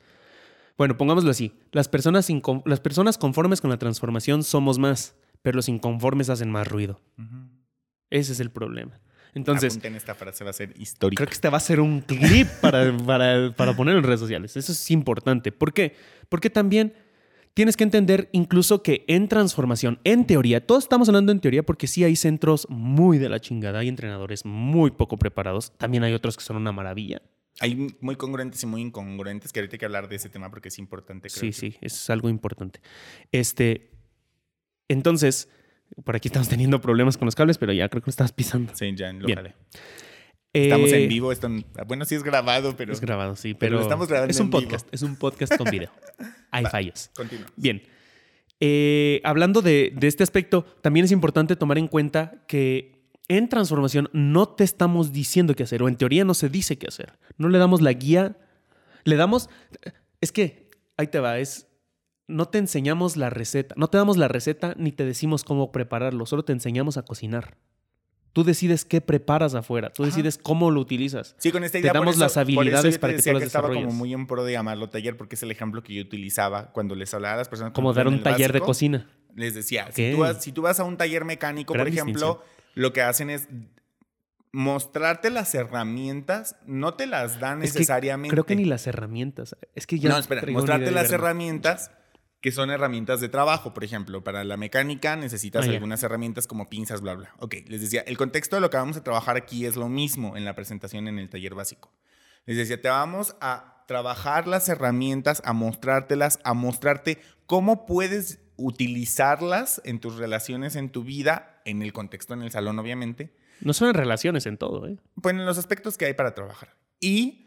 [0.79, 1.53] Bueno, pongámoslo así.
[1.73, 2.29] Las personas,
[2.65, 7.01] las personas conformes con la transformación somos más, pero los inconformes hacen más ruido.
[8.11, 9.01] Ese es el problema.
[9.35, 11.21] Entonces, esta frase, va a ser histórica.
[11.21, 14.57] Creo que este va a ser un clip para, para, para poner en redes sociales.
[14.57, 15.53] Eso es importante.
[15.53, 15.95] ¿Por qué?
[16.29, 16.93] Porque también
[17.55, 21.87] tienes que entender incluso que en transformación, en teoría, todos estamos hablando en teoría porque
[21.87, 26.37] sí hay centros muy de la chingada, hay entrenadores muy poco preparados, también hay otros
[26.37, 27.23] que son una maravilla.
[27.61, 30.69] Hay muy congruentes y muy incongruentes, que ahorita hay que hablar de ese tema porque
[30.69, 31.29] es importante.
[31.29, 32.81] sí, sí, es algo importante.
[33.31, 33.91] Este,
[34.89, 35.49] entonces,
[36.05, 38.73] por aquí estamos teniendo problemas con los cables, pero ya creo que lo estabas pisando.
[38.75, 39.55] Sí, ya lo Bien.
[40.55, 41.33] Estamos en eh, vivo.
[41.87, 42.93] Bueno, sí es grabado, pero.
[42.93, 43.81] Es grabado, sí, pero.
[43.81, 44.87] estamos grabando es un podcast.
[44.93, 45.91] Es un podcast con video.
[46.51, 47.11] Hay fallos.
[47.17, 47.47] Continúa.
[47.57, 47.83] Bien.
[48.61, 54.11] Eh, hablando de, de este aspecto, también es importante tomar en cuenta que en transformación
[54.13, 57.19] no te estamos diciendo qué hacer, o en teoría no se dice qué hacer.
[57.39, 58.37] No le damos la guía.
[59.05, 59.49] Le damos.
[60.21, 61.67] Es que, ahí te va, es
[62.29, 66.27] no te enseñamos la receta, no te damos la receta ni te decimos cómo prepararlo,
[66.27, 67.57] solo te enseñamos a cocinar.
[68.33, 71.35] Tú decides qué preparas afuera, tú decides cómo lo utilizas.
[71.37, 71.93] Sí, con esta idea.
[71.93, 74.53] Te damos las habilidades para que tú las que estaba como muy en pro de
[74.53, 77.75] llamarlo taller porque es el ejemplo que yo utilizaba cuando les hablaba a las personas.
[77.75, 79.07] Como dar un taller de cocina.
[79.35, 82.43] Les decía, si tú, vas, a un taller mecánico, por ejemplo,
[82.75, 83.49] lo que hacen es
[84.51, 88.33] mostrarte las herramientas, no te las dan necesariamente.
[88.33, 89.57] creo que ni las herramientas.
[89.75, 90.09] Es que ya.
[90.09, 91.91] No, espera, mostrarte las herramientas
[92.43, 93.73] que son herramientas de trabajo.
[93.73, 97.35] Por ejemplo, para la mecánica necesitas ah, algunas herramientas como pinzas, bla, bla.
[97.39, 100.37] Ok, les decía, el contexto de lo que vamos a trabajar aquí es lo mismo
[100.37, 101.91] en la presentación en el taller básico.
[102.45, 109.81] Les decía, te vamos a trabajar las herramientas, a mostrártelas, a mostrarte cómo puedes utilizarlas
[109.85, 113.33] en tus relaciones, en tu vida, en el contexto, en el salón, obviamente.
[113.61, 114.99] No son en relaciones en todo, ¿eh?
[115.21, 116.75] Pues en los aspectos que hay para trabajar.
[116.99, 117.42] Y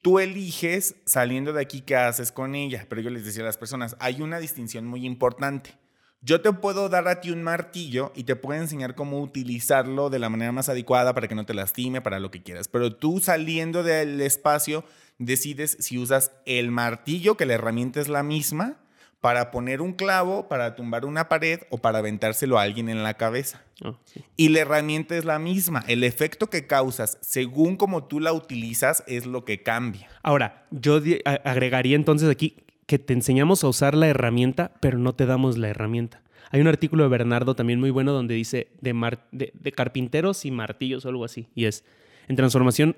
[0.00, 3.58] Tú eliges saliendo de aquí qué haces con ella, pero yo les decía a las
[3.58, 5.76] personas, hay una distinción muy importante.
[6.20, 10.18] Yo te puedo dar a ti un martillo y te puedo enseñar cómo utilizarlo de
[10.18, 12.66] la manera más adecuada para que no te lastime, para lo que quieras.
[12.68, 14.84] Pero tú saliendo del espacio
[15.18, 18.78] decides si usas el martillo, que la herramienta es la misma,
[19.20, 23.14] para poner un clavo, para tumbar una pared o para aventárselo a alguien en la
[23.14, 23.62] cabeza.
[23.84, 23.94] Ah,
[24.36, 25.84] y la herramienta es la misma.
[25.88, 30.08] El efecto que causas, según como tú la utilizas, es lo que cambia.
[30.22, 35.26] Ahora, yo agregaría entonces aquí que te enseñamos a usar la herramienta, pero no te
[35.26, 36.22] damos la herramienta.
[36.50, 41.04] Hay un artículo de Bernardo también muy bueno donde dice de, de carpinteros y martillos
[41.04, 41.48] o algo así.
[41.54, 41.84] Y es,
[42.28, 42.96] en transformación,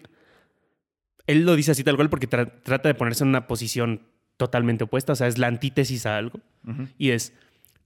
[1.27, 4.03] él lo dice así tal cual porque trata de ponerse en una posición
[4.41, 6.41] totalmente opuesta, o sea, es la antítesis a algo.
[6.97, 7.35] Y es,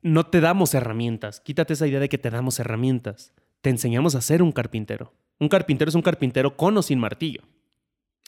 [0.02, 4.20] no te damos herramientas, quítate esa idea de que te damos herramientas, te enseñamos a
[4.20, 5.12] ser un carpintero.
[5.40, 7.42] Un carpintero es un carpintero con o sin martillo.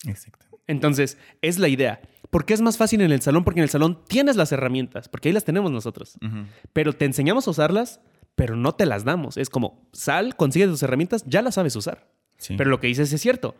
[0.08, 0.44] Exacto.
[0.66, 2.00] Entonces, es la idea.
[2.30, 3.44] ¿Por qué es más fácil en el salón?
[3.44, 6.18] Porque en el salón tienes las herramientas, porque ahí las tenemos nosotros.
[6.72, 8.00] Pero te enseñamos a usarlas,
[8.34, 9.36] pero no te las damos.
[9.36, 12.08] Es como, sal, consigue tus herramientas, ya las sabes usar.
[12.58, 13.54] Pero lo que dices es cierto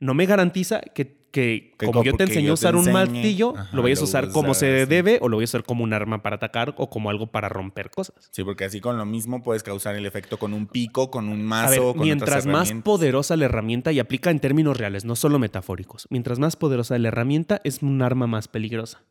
[0.00, 3.68] no me garantiza que, que, Que como yo te enseñé a usar un martillo, ajá,
[3.76, 6.22] lo vayas a usar como se debe o lo vayas a usar como un arma
[6.22, 8.28] para atacar o como algo para romper cosas.
[8.30, 11.40] Sí, porque así con lo mismo puedes causar el efecto con un pico, con un
[11.42, 15.04] A mazo, ver, con otras mientras más poderosa la herramienta, y aplica en términos reales,
[15.04, 19.02] no solo metafóricos, mientras más poderosa la herramienta, es un arma más peligrosa.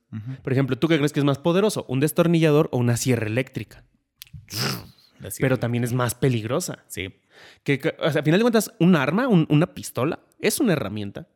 [0.43, 1.85] Por ejemplo, ¿tú qué crees que es más poderoso?
[1.89, 3.83] ¿Un destornillador o una sierra eléctrica?
[5.39, 6.83] Pero también es más peligrosa.
[6.87, 7.13] Sí.
[7.63, 10.73] Que, que, o sea, al final de cuentas, un arma, un- una pistola, es una
[10.73, 11.27] herramienta.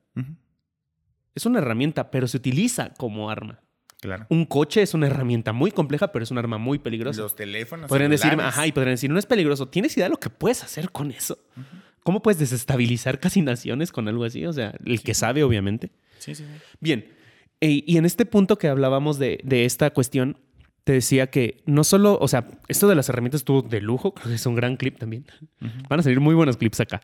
[1.35, 3.61] Es una herramienta, pero se utiliza como arma.
[4.01, 4.25] Claro.
[4.29, 7.21] Un coche es una herramienta muy compleja, pero es un arma muy peligrosa.
[7.21, 7.87] Los teléfonos.
[7.89, 8.45] Podrían celulares.
[8.53, 9.67] ajá, y podrían decir, no es peligroso.
[9.67, 11.37] ¿Tienes idea de lo que puedes hacer con eso?
[12.03, 14.45] ¿Cómo puedes desestabilizar casi naciones con algo así?
[14.45, 15.91] O sea, el que sabe, obviamente.
[16.17, 16.49] Sí, sí, sí.
[16.79, 17.13] Bien,
[17.61, 20.37] e- y en este punto que hablábamos de, de esta cuestión,
[20.89, 24.29] te decía que no solo, o sea, esto de las herramientas estuvo de lujo, creo
[24.29, 25.23] que es un gran clip también.
[25.87, 27.01] Van a salir muy buenos clips acá.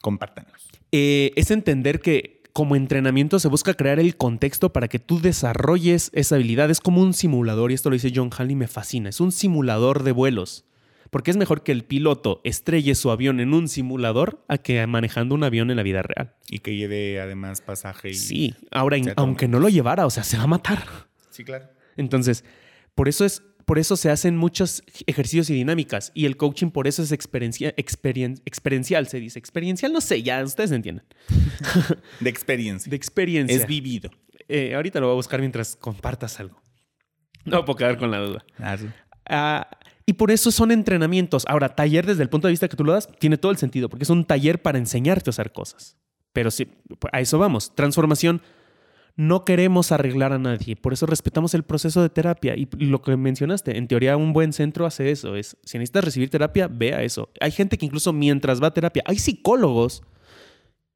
[0.00, 0.70] Compártanos.
[0.90, 6.12] Eh, es entender que como entrenamiento se busca crear el contexto para que tú desarrolles
[6.14, 6.70] esa habilidad.
[6.70, 9.10] Es como un simulador, y esto lo dice John Hall y me fascina.
[9.10, 10.64] Es un simulador de vuelos.
[11.10, 15.34] Porque es mejor que el piloto estrelle su avión en un simulador a que manejando
[15.34, 16.36] un avión en la vida real.
[16.48, 18.12] Y que lleve además pasaje.
[18.12, 18.14] Y...
[18.14, 20.86] Sí, ahora, aunque no lo llevara, o sea, se va a matar.
[21.28, 21.66] Sí, claro.
[21.98, 22.44] Entonces,
[22.94, 26.12] por eso es, por eso se hacen muchos ejercicios y dinámicas.
[26.14, 29.38] Y el coaching por eso es experiencia, experien- experiencial, se dice.
[29.38, 31.04] Experiencial, no sé, ya ustedes entienden.
[32.20, 32.90] De experiencia.
[32.90, 33.56] De experiencia.
[33.56, 34.10] Es vivido.
[34.48, 36.60] Eh, ahorita lo voy a buscar mientras compartas algo.
[37.44, 38.44] No puedo quedar con la duda.
[38.58, 38.86] Ah, sí.
[39.26, 39.68] Ah,
[40.06, 41.44] y por eso son entrenamientos.
[41.48, 43.88] Ahora, taller desde el punto de vista que tú lo das, tiene todo el sentido,
[43.88, 45.96] porque es un taller para enseñarte a hacer cosas.
[46.34, 46.68] Pero sí,
[47.12, 47.74] a eso vamos.
[47.74, 48.42] Transformación.
[49.16, 52.56] No queremos arreglar a nadie, por eso respetamos el proceso de terapia.
[52.56, 55.36] Y lo que mencionaste, en teoría un buen centro hace eso.
[55.36, 57.28] Es, si necesitas recibir terapia, ve a eso.
[57.40, 60.02] Hay gente que incluso mientras va a terapia, hay psicólogos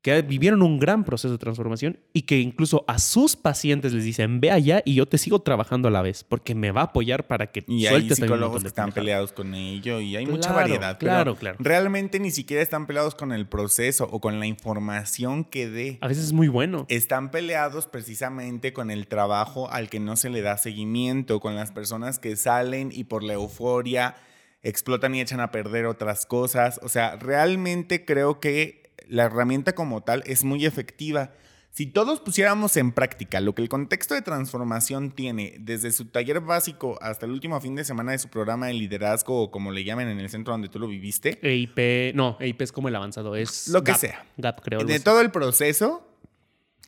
[0.02, 4.40] que vivieron un gran proceso de transformación y que incluso a sus pacientes les dicen,
[4.40, 7.26] ve allá y yo te sigo trabajando a la vez, porque me va a apoyar
[7.26, 8.94] para que Y hay sueltes un psicólogos que están pendejadas".
[8.94, 10.98] peleados con ello y hay mucha variedad.
[10.98, 11.56] claro, claro.
[11.58, 15.98] Realmente ni siquiera están peleados con el proceso o con la información que dé.
[16.00, 16.86] A veces es muy bueno.
[16.88, 21.72] Están peleados precisamente con el trabajo al que no se le da seguimiento, con las
[21.72, 24.14] personas que salen y por la euforia
[24.62, 26.80] explotan y echan a perder otras cosas.
[26.82, 31.32] O sea, realmente creo que la herramienta como tal es muy efectiva.
[31.70, 36.40] Si todos pusiéramos en práctica lo que el contexto de transformación tiene, desde su taller
[36.40, 39.84] básico hasta el último fin de semana de su programa de liderazgo o como le
[39.84, 43.36] llamen en el centro donde tú lo viviste, EIP, no, EIP es como el avanzado,
[43.36, 44.26] es Lo que GAP, sea.
[44.38, 44.80] GAP, creo.
[44.84, 46.08] de todo el proceso,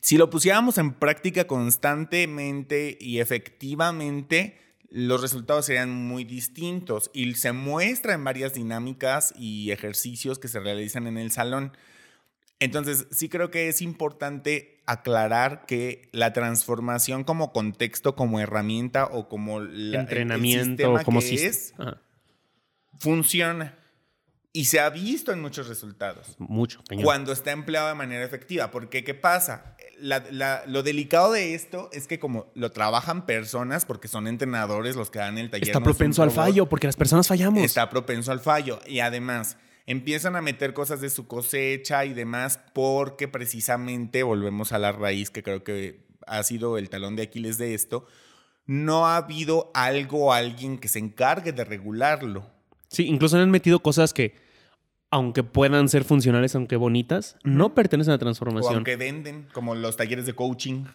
[0.01, 4.57] si lo pusiéramos en práctica constantemente y efectivamente,
[4.89, 10.59] los resultados serían muy distintos y se muestra en varias dinámicas y ejercicios que se
[10.59, 11.71] realizan en el salón.
[12.61, 19.27] Entonces, sí creo que es importante aclarar que la transformación como contexto, como herramienta o
[19.27, 21.97] como la- el- el entrenamiento, sistema como que si es, Ajá,
[22.99, 23.75] funciona.
[24.53, 28.69] Y se ha visto en muchos resultados mucho, cuando está empleado de manera efectiva.
[28.69, 29.77] Porque, ¿qué pasa?
[29.97, 34.97] La- la- lo delicado de esto es que como lo trabajan personas, porque son entrenadores
[34.97, 35.69] los que dan el taller.
[35.69, 37.63] Está no es un propenso al robot, fallo porque las personas fallamos.
[37.63, 38.81] Está propenso al fallo.
[38.85, 44.79] Y además, empiezan a meter cosas de su cosecha y demás porque precisamente, volvemos a
[44.79, 48.05] la raíz que creo que ha sido el talón de Aquiles de esto,
[48.65, 52.49] no ha habido algo o alguien que se encargue de regularlo.
[52.87, 54.35] Sí, incluso han metido cosas que,
[55.09, 58.75] aunque puedan ser funcionales, aunque bonitas, no pertenecen a la O transformación.
[58.75, 60.85] aunque venden, como los talleres de coaching.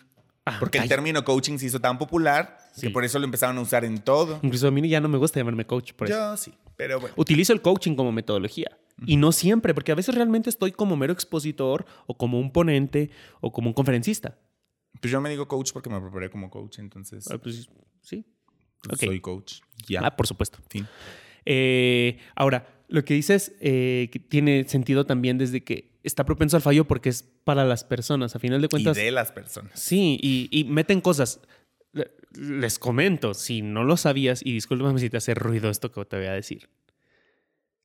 [0.49, 2.83] Ah, Porque el término coaching se hizo tan popular Sí.
[2.87, 4.39] que por eso lo empezaron a usar en todo.
[4.43, 6.17] Incluso a mí ya no me gusta llamarme coach por eso.
[6.17, 7.15] Yo sí, pero bueno.
[7.19, 8.79] Utilizo el coaching como metodología.
[9.05, 13.11] Y no siempre, porque a veces realmente estoy como mero expositor o como un ponente
[13.41, 14.39] o como un conferencista.
[15.01, 17.69] Pues yo me digo coach porque me preparé como coach, entonces Ah, pues,
[18.01, 18.25] sí.
[18.83, 19.07] pues, ok.
[19.07, 19.61] soy coach.
[19.89, 20.01] Ya.
[20.05, 20.59] Ah, por supuesto.
[21.45, 26.63] Eh, ahora, lo que dices eh, que tiene sentido también desde que está propenso al
[26.63, 28.37] fallo porque es para las personas.
[28.37, 29.73] A final de Y cuentas, de las personas.
[29.79, 31.41] sí, y, y meten cosas.
[31.93, 36.05] Le- Les comento, si no lo sabías, y discúlpame si te hace ruido esto que
[36.05, 36.69] te voy a decir.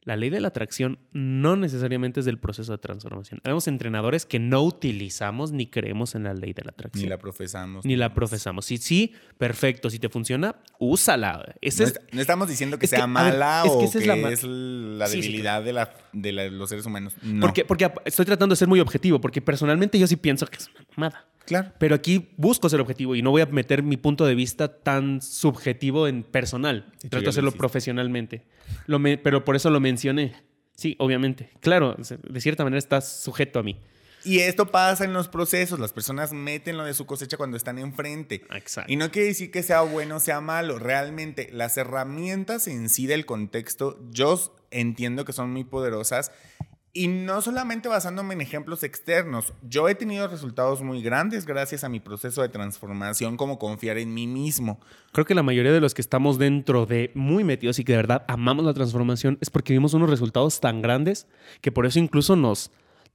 [0.03, 3.39] La ley de la atracción no necesariamente es del proceso de transformación.
[3.43, 7.03] Tenemos entrenadores que no utilizamos ni creemos en la ley de la atracción.
[7.03, 7.85] Ni la profesamos.
[7.85, 8.65] Ni la profesamos.
[8.65, 9.91] Sí, sí, perfecto.
[9.91, 11.53] Si te funciona, úsala.
[11.61, 13.91] Ese No, es, no estamos diciendo que es que, sea ver, mala que o esa
[13.91, 16.85] que es la ma- es la Sí, sí, debilidad de, la, de la- los seres
[16.85, 17.13] humanos.
[17.21, 17.47] No.
[17.67, 20.85] Porque, estoy tratando de ser muy objetivo, porque personalmente yo sí pienso que es una
[20.95, 21.27] mamada.
[21.45, 21.71] Claro.
[21.79, 25.21] Pero aquí busco ser objetivo y no voy a meter mi punto de vista tan
[25.21, 26.91] subjetivo en personal.
[27.09, 28.45] Trato de hacerlo profesionalmente.
[28.87, 30.33] Lo me- pero por eso lo mencioné.
[30.75, 31.49] Sí, obviamente.
[31.59, 33.77] Claro, de cierta manera estás sujeto a mí.
[34.23, 35.79] Y esto pasa en los procesos.
[35.79, 38.45] Las personas meten lo de su cosecha cuando están enfrente.
[38.55, 38.91] Exacto.
[38.91, 40.77] Y no quiere decir que sea bueno o sea malo.
[40.77, 44.39] Realmente, las herramientas en sí del contexto, yo
[44.71, 46.31] entiendo que son muy poderosas.
[46.93, 51.89] Y no solamente basándome en ejemplos externos, yo he tenido resultados muy grandes gracias a
[51.89, 54.77] mi proceso de transformación, como confiar en mí mismo.
[55.13, 57.97] Creo que la mayoría de los que estamos dentro de muy metidos y que de
[57.97, 61.27] verdad amamos la transformación es porque vimos unos resultados tan grandes
[61.61, 62.71] que por eso incluso nos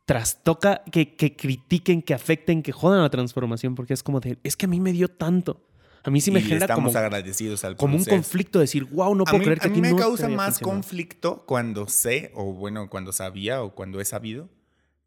[0.07, 4.57] trastoca que, que critiquen, que afecten, que jodan la transformación, porque es como de, es
[4.57, 5.61] que a mí me dio tanto.
[6.07, 8.85] A mí sí me y genera estamos como, agradecidos al como un conflicto de decir,
[8.85, 10.73] wow, no puedo mí, creer que a a mí ti me no causa más funcionado".
[10.73, 14.49] conflicto cuando sé, o bueno, cuando sabía o cuando he sabido,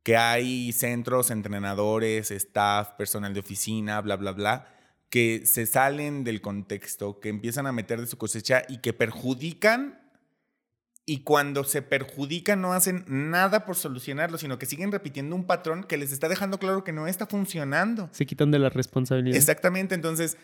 [0.04, 4.68] que hay centros, entrenadores, staff, personal de oficina, bla, bla, bla,
[5.10, 10.02] que se salen del contexto, que empiezan a meter de su cosecha y que perjudican.
[11.06, 15.86] Y cuando se perjudican no hacen nada por solucionarlo, sino que siguen repitiendo un patrón
[15.86, 18.10] que les está dejando claro que no está funcionando.
[18.12, 19.38] Se quitan de la responsabilidad.
[19.38, 20.38] Exactamente, entonces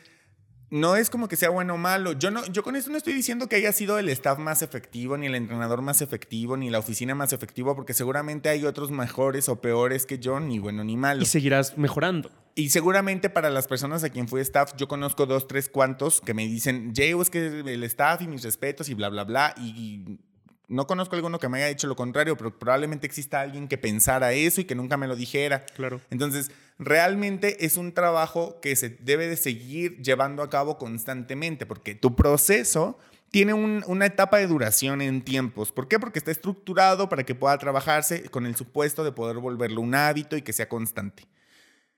[0.75, 2.11] no es como que sea bueno o malo.
[2.11, 5.15] Yo no, yo con esto no estoy diciendo que haya sido el staff más efectivo,
[5.15, 9.47] ni el entrenador más efectivo, ni la oficina más efectiva, porque seguramente hay otros mejores
[9.47, 11.23] o peores que yo, ni bueno ni malo.
[11.23, 12.29] Y seguirás mejorando.
[12.55, 16.33] Y seguramente para las personas a quien fui staff, yo conozco dos, tres cuantos que
[16.33, 19.55] me dicen, Jay, es que el staff y mis respetos y bla, bla, bla.
[19.57, 20.19] Y
[20.67, 24.33] no conozco alguno que me haya dicho lo contrario, pero probablemente exista alguien que pensara
[24.33, 25.65] eso y que nunca me lo dijera.
[25.75, 26.01] Claro.
[26.09, 31.95] Entonces, realmente es un trabajo que se debe de seguir llevando a cabo constantemente, porque
[31.95, 32.97] tu proceso
[33.31, 35.71] tiene un- una etapa de duración en tiempos.
[35.71, 35.99] ¿Por qué?
[35.99, 40.37] Porque está estructurado para que pueda trabajarse con el supuesto de poder volverlo un hábito
[40.37, 41.25] y que sea constante.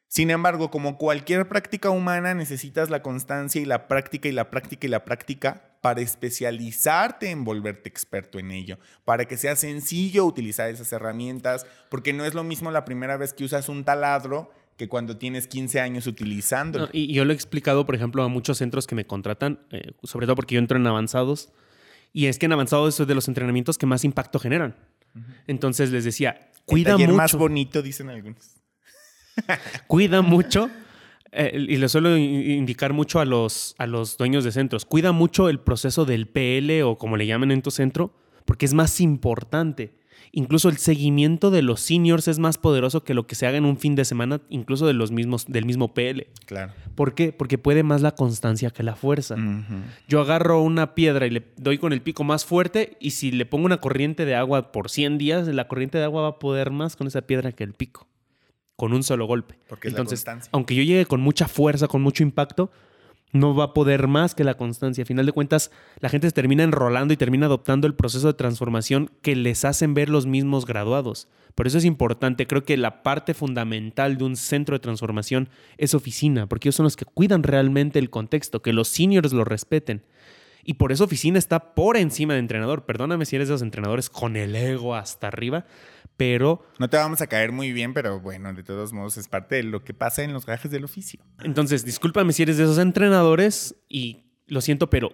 [0.08, 4.88] Sin embargo, como cualquier práctica humana, necesitas la constancia y la práctica y la práctica
[4.88, 10.69] y la práctica para especializarte en volverte experto en ello, para que sea sencillo utilizar
[10.69, 14.89] esas herramientas, porque no es lo mismo la primera vez que usas un taladro que
[14.89, 16.88] cuando tienes 15 años utilizándolo.
[16.88, 19.93] No, y yo lo he explicado, por ejemplo, a muchos centros que me contratan, eh,
[20.04, 21.54] sobre todo porque yo entro en avanzados.
[22.12, 24.76] Y es que en avanzados es de los entrenamientos que más impacto generan.
[25.47, 27.17] Entonces les decía, cuida el taller mucho.
[27.17, 28.58] más bonito, dicen algunos.
[29.88, 30.69] cuida mucho,
[31.31, 35.11] eh, y le suelo in- indicar mucho a los, a los dueños de centros, cuida
[35.11, 38.13] mucho el proceso del PL o como le llaman en tu centro,
[38.45, 39.95] porque es más importante.
[40.33, 43.65] Incluso el seguimiento de los seniors es más poderoso que lo que se haga en
[43.65, 46.27] un fin de semana, incluso de los mismos, del mismo PL.
[46.45, 46.73] Claro.
[46.95, 47.31] ¿Por qué?
[47.31, 49.35] Porque puede más la constancia que la fuerza.
[50.09, 53.45] Yo agarro una piedra y le doy con el pico más fuerte y si le
[53.45, 56.71] pongo una corriente de agua por 100 días, la corriente de agua va a poder
[56.71, 58.07] más con esa piedra que el pico,
[58.77, 59.59] con un solo golpe.
[59.67, 60.49] Porque es la Entonces, constancia.
[60.53, 62.71] aunque yo llegue con mucha fuerza, con mucho impacto,
[63.33, 65.03] no va a poder más que la constancia.
[65.03, 68.33] A final de cuentas, la gente se termina enrolando y termina adoptando el proceso de
[68.35, 71.27] transformación que les hacen ver los mismos graduados.
[71.55, 75.95] Por eso es importante, creo que la parte fundamental de un centro de transformación es
[75.95, 80.03] oficina, porque ellos son los que cuidan realmente el contexto, que los seniors lo respeten.
[80.67, 82.84] Y por eso oficina está por encima de entrenador.
[82.84, 85.65] Perdóname si eres de los entrenadores con el ego hasta arriba,
[86.17, 89.56] pero No te vamos a caer muy bien, pero bueno, de todos modos es parte
[89.56, 91.21] de lo que pasa en los gajes del oficio.
[91.41, 95.13] Entonces, discúlpame si eres de esos entrenadores y lo siento, pero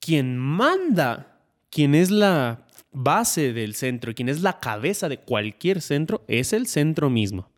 [0.00, 6.24] quien manda, quien es la base del centro, quien es la cabeza de cualquier centro,
[6.26, 7.52] es el centro mismo.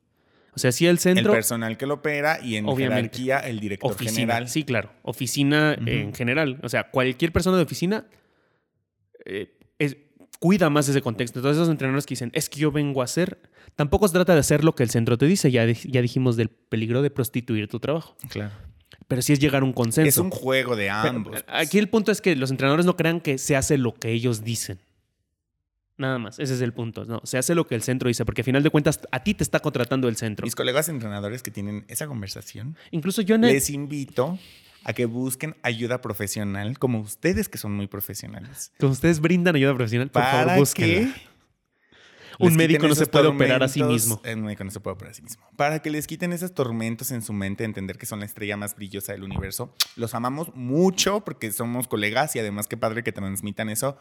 [0.54, 1.32] O sea, si el centro...
[1.32, 3.18] el personal que lo opera y en Obviamente.
[3.18, 4.48] jerarquía el director oficina, general.
[4.48, 4.90] sí, claro.
[5.02, 6.58] Oficina en general.
[6.62, 8.06] O sea, cualquier persona de oficina
[9.24, 9.96] eh, es-
[10.38, 11.40] cuida más ese contexto.
[11.42, 13.40] Todos esos entrenadores que dicen, es que yo vengo a hacer,
[13.76, 15.50] tampoco se trata de hacer lo que el centro te dice.
[15.50, 18.16] Ya, ya dijimos del peligro de prostituir tu trabajo.
[18.30, 18.52] Claro.
[19.06, 20.08] Pero sí es llegar a un consenso.
[20.08, 21.44] Es un juego de Pero, ambos.
[21.48, 24.42] Aquí el punto es que los entrenadores no crean que se hace lo que ellos
[24.44, 24.80] dicen.
[26.00, 27.04] Nada más, ese es el punto.
[27.04, 29.34] No, se hace lo que el centro dice, porque a final de cuentas a ti
[29.34, 30.44] te está contratando el centro.
[30.44, 34.38] Mis colegas entrenadores que tienen esa conversación, Incluso yo en el- les invito
[34.84, 38.72] a que busquen ayuda profesional, como ustedes que son muy profesionales.
[38.80, 41.12] Como ustedes brindan ayuda profesional, por Para favor, búsquenla.
[41.12, 41.30] que
[42.46, 44.22] Un médico no se puede operar a sí mismo.
[44.24, 45.42] eh, Un médico no se puede operar a sí mismo.
[45.56, 48.74] Para que les quiten esos tormentos en su mente, entender que son la estrella más
[48.74, 49.74] brillosa del universo.
[49.96, 53.98] Los amamos mucho porque somos colegas y además qué padre que transmitan eso.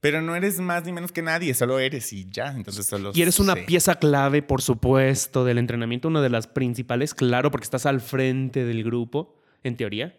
[0.00, 2.52] Pero no eres más ni menos que nadie, solo eres y ya.
[2.54, 3.62] Entonces solo Y eres una sé.
[3.62, 8.64] pieza clave, por supuesto, del entrenamiento, una de las principales, claro, porque estás al frente
[8.64, 9.34] del grupo,
[9.64, 10.14] en teoría.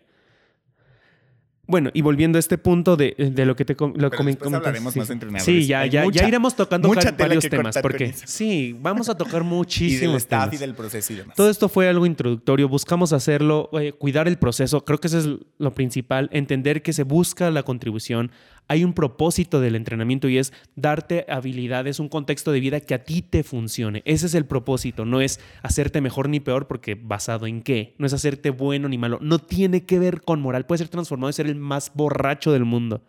[1.66, 4.48] Bueno, y volviendo a este punto de, de lo que te com- lo comentas,
[4.92, 5.00] sí.
[5.00, 5.44] más entrenadores.
[5.46, 9.46] Sí, ya, ya, mucha- ya iremos tocando varios temas, porque sí, vamos a tocar Y
[9.46, 10.56] muchísimos del staff temas.
[10.56, 11.36] y del proceso y demás.
[11.36, 12.68] Todo esto fue algo introductorio.
[12.68, 14.84] Buscamos hacerlo, eh, cuidar el proceso.
[14.84, 15.28] Creo que eso es
[15.60, 16.28] lo principal.
[16.34, 18.32] Entender que se busca la contribución.
[18.70, 23.04] Hay un propósito del entrenamiento y es darte habilidades, un contexto de vida que a
[23.04, 24.04] ti te funcione.
[24.06, 28.06] Ese es el propósito, no es hacerte mejor ni peor porque basado en qué, no
[28.06, 31.34] es hacerte bueno ni malo, no tiene que ver con moral, puede ser transformado y
[31.34, 33.02] ser el más borracho del mundo.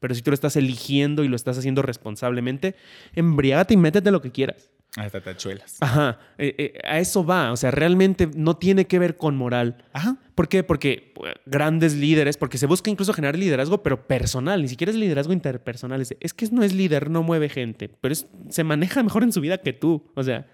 [0.00, 2.74] Pero si tú lo estás eligiendo y lo estás haciendo responsablemente,
[3.14, 4.68] embriágate y métete lo que quieras.
[4.96, 5.76] Hasta tachuelas.
[5.80, 9.84] Ajá, eh, eh, a eso va, o sea, realmente no tiene que ver con moral.
[9.92, 10.16] Ajá.
[10.36, 10.62] ¿Por qué?
[10.62, 14.96] Porque pues, grandes líderes, porque se busca incluso generar liderazgo, pero personal, ni siquiera es
[14.96, 16.00] liderazgo interpersonal.
[16.00, 19.32] Es, es que no es líder, no mueve gente, pero es- se maneja mejor en
[19.32, 20.04] su vida que tú.
[20.14, 20.46] O sea,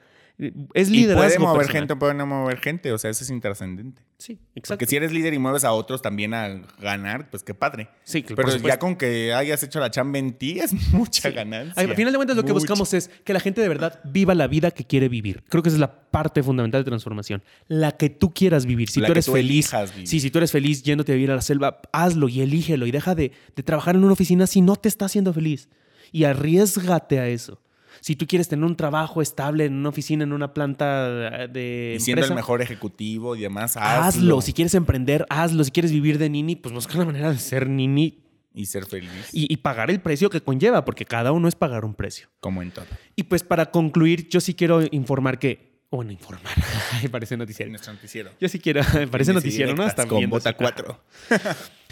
[0.74, 1.26] es Y liderazgo.
[1.26, 1.80] puede mover personal.
[1.82, 2.93] gente puede no mover gente.
[2.93, 4.03] O sea, eso es intrascendente.
[4.18, 4.68] Sí, exacto.
[4.74, 6.49] Porque si eres líder y mueves a otros también a
[6.80, 7.88] ganar, pues qué padre.
[8.05, 11.74] Sí, por Pero ya con que hayas hecho la chamba en ti es mucha ganancia.
[11.82, 14.47] Al final de cuentas, lo que buscamos es que la gente de verdad viva la
[14.47, 15.43] vida que quiere vivir.
[15.49, 17.43] Creo que esa es la parte fundamental de transformación.
[17.68, 18.91] La que tú quieras vivir.
[18.91, 19.70] Si La tú eres tú feliz,
[20.05, 22.91] sí, si tú eres feliz yéndote a vivir a la selva, hazlo y elígelo y
[22.91, 25.68] deja de, de trabajar en una oficina si no te está haciendo feliz.
[26.12, 27.61] Y arriesgate a eso.
[28.01, 32.01] Si tú quieres tener un trabajo estable en una oficina, en una planta de Y
[32.01, 34.05] siendo el mejor ejecutivo y demás, hazlo.
[34.05, 34.40] hazlo.
[34.40, 35.62] Si quieres emprender, hazlo.
[35.64, 38.24] Si quieres vivir de nini, pues busca la manera de ser nini
[38.55, 39.11] Y ser feliz.
[39.32, 42.28] y, y pagar el precio que conlleva, porque cada uno es pagar un precio.
[42.40, 42.86] Como en todo.
[43.16, 45.70] Y pues para concluir, yo sí quiero informar que.
[45.90, 46.53] Bueno, informar.
[47.11, 47.68] Parece noticiero.
[47.70, 48.30] nuestro noticiero.
[48.40, 48.80] Yo sí quiero.
[49.11, 49.82] Parece noticiero, ¿no?
[49.82, 50.59] Hasta con bota así.
[50.59, 51.01] 4.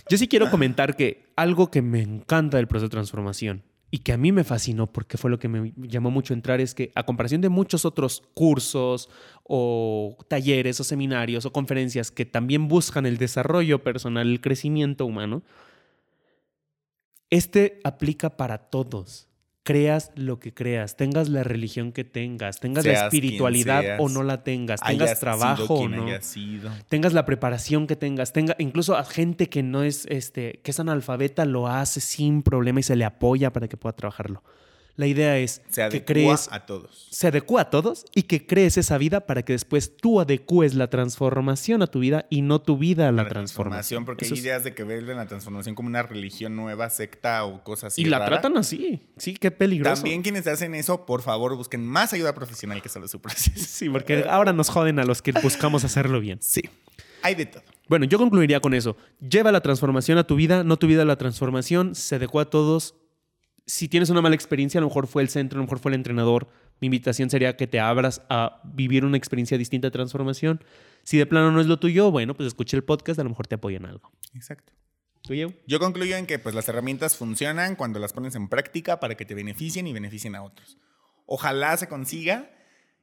[0.08, 4.12] Yo sí quiero comentar que algo que me encanta del proceso de transformación y que
[4.12, 7.04] a mí me fascinó porque fue lo que me llamó mucho entrar es que a
[7.04, 9.08] comparación de muchos otros cursos
[9.44, 15.42] o talleres o seminarios o conferencias que también buscan el desarrollo personal, el crecimiento humano,
[17.30, 19.28] este aplica para todos.
[19.68, 24.08] Creas lo que creas, tengas la religión que tengas, tengas la Seas espiritualidad seas, o
[24.08, 26.06] no la tengas, tengas trabajo o no
[26.88, 30.80] tengas la preparación que tengas, tenga incluso a gente que no es este que es
[30.80, 34.42] analfabeta lo hace sin problema y se le apoya para que pueda trabajarlo.
[34.98, 37.06] La idea es Se que crees a todos.
[37.12, 40.90] se adecua a todos y que crees esa vida para que después tú adecues la
[40.90, 44.04] transformación a tu vida y no tu vida a la, La transformación.
[44.04, 46.90] transformación, porque Eso hay es- ideas de que ven la transformación como una religión nueva,
[46.90, 48.02] secta o cosas así.
[48.02, 48.40] y la rara.
[48.40, 49.00] tratan así.
[49.18, 49.94] Sí, qué peligroso.
[50.02, 53.52] También quienes hacen eso, por favor, busquen más ayuda profesional que solo su proceso.
[53.56, 56.38] Sí, porque ahora nos joden a los que buscamos hacerlo bien.
[56.42, 56.62] Sí,
[57.22, 57.62] hay de todo.
[57.88, 58.96] Bueno, yo concluiría con eso.
[59.20, 62.50] Lleva la transformación a tu vida, no tu vida a la transformación, se adecua a
[62.50, 62.96] todos.
[63.68, 65.90] Si tienes una mala experiencia, a lo mejor fue el centro, a lo mejor fue
[65.90, 66.48] el entrenador.
[66.80, 70.64] Mi invitación sería que te abras a vivir una experiencia distinta de transformación.
[71.02, 73.46] Si de plano no es lo tuyo, bueno, pues escucha el podcast, a lo mejor
[73.46, 74.10] te apoya en algo.
[74.32, 74.72] Exacto.
[75.20, 75.52] ¿Tú, Yeu?
[75.66, 79.26] Yo concluyo en que pues, las herramientas funcionan cuando las pones en práctica para que
[79.26, 80.78] te beneficien y beneficien a otros.
[81.26, 82.50] Ojalá se consiga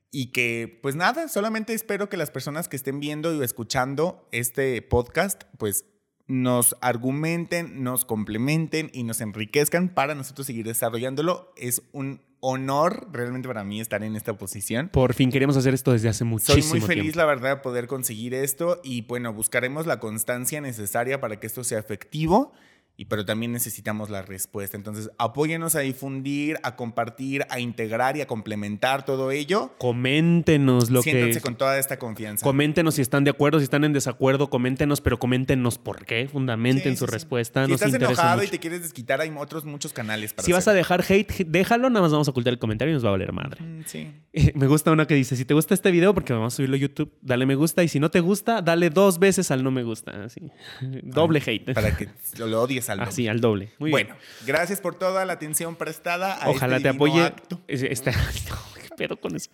[0.09, 4.81] y que, pues nada, solamente espero que las personas que estén viendo y escuchando este
[4.81, 5.85] podcast, pues
[6.27, 11.51] nos argumenten, nos complementen y nos enriquezcan para nosotros seguir desarrollándolo.
[11.55, 14.89] Es un honor realmente para mí estar en esta posición.
[14.89, 17.19] Por fin queríamos hacer esto desde hace Soy muchísimo muy feliz, tiempo.
[17.19, 21.63] la verdad, de poder conseguir esto y bueno, buscaremos la constancia necesaria para que esto
[21.63, 22.53] sea efectivo.
[22.97, 24.77] Y pero también necesitamos la respuesta.
[24.77, 29.73] Entonces, apóyenos a difundir, a compartir, a integrar y a complementar todo ello.
[29.79, 31.41] Coméntenos lo Siéntanse que...
[31.43, 32.43] con toda esta confianza.
[32.43, 36.93] Coméntenos si están de acuerdo, si están en desacuerdo, coméntenos, pero coméntenos por qué, fundamenten
[36.93, 37.13] Sí, su sí, sí.
[37.13, 37.65] respuesta.
[37.65, 40.73] Si estás enojado y te quieres desquitar, hay otros muchos canales para Si vas a
[40.73, 43.33] dejar hate, déjalo, nada más vamos a ocultar el comentario y nos va a valer
[43.33, 43.61] madre.
[43.61, 44.07] Mm, Sí.
[44.55, 46.79] Me gusta una que dice, si te gusta este video, porque vamos a subirlo a
[46.79, 49.83] YouTube, dale me gusta y si no te gusta, dale dos veces al no me
[49.83, 50.25] gusta.
[50.25, 50.41] Así.
[51.03, 51.73] Doble hate.
[51.73, 53.09] Para que lo, lo al doble.
[53.09, 53.71] Así, al doble.
[53.79, 54.07] Muy bien.
[54.07, 54.15] Bueno,
[54.45, 57.21] gracias por toda la atención prestada a Ojalá este te apoye.
[57.21, 57.61] acto.
[57.67, 58.11] Ese- Este...
[58.11, 59.49] No, ¿Qué pedo con eso?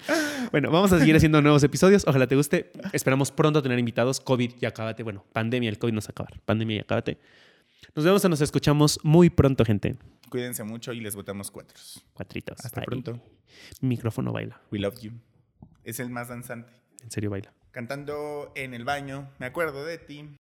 [0.52, 2.06] Bueno, vamos a seguir haciendo nuevos episodios.
[2.08, 2.72] Ojalá te guste.
[2.94, 4.20] Esperamos pronto tener invitados.
[4.20, 5.02] COVID y acábate.
[5.04, 6.42] Bueno, pandemia, el COVID no se va a acabar.
[6.46, 7.18] Pandemia y acábate.
[7.96, 9.96] Nos vemos o nos escuchamos muy pronto, gente.
[10.30, 11.76] Cuídense mucho y les votamos cuatro.
[12.14, 12.64] Cuatritos.
[12.64, 12.86] Hasta Bye.
[12.86, 13.20] pronto.
[13.82, 14.62] Mi micrófono baila.
[14.72, 15.12] We love you.
[15.84, 16.72] Es el más danzante.
[17.04, 17.52] En serio baila.
[17.72, 20.38] Cantando en el baño, me acuerdo de ti.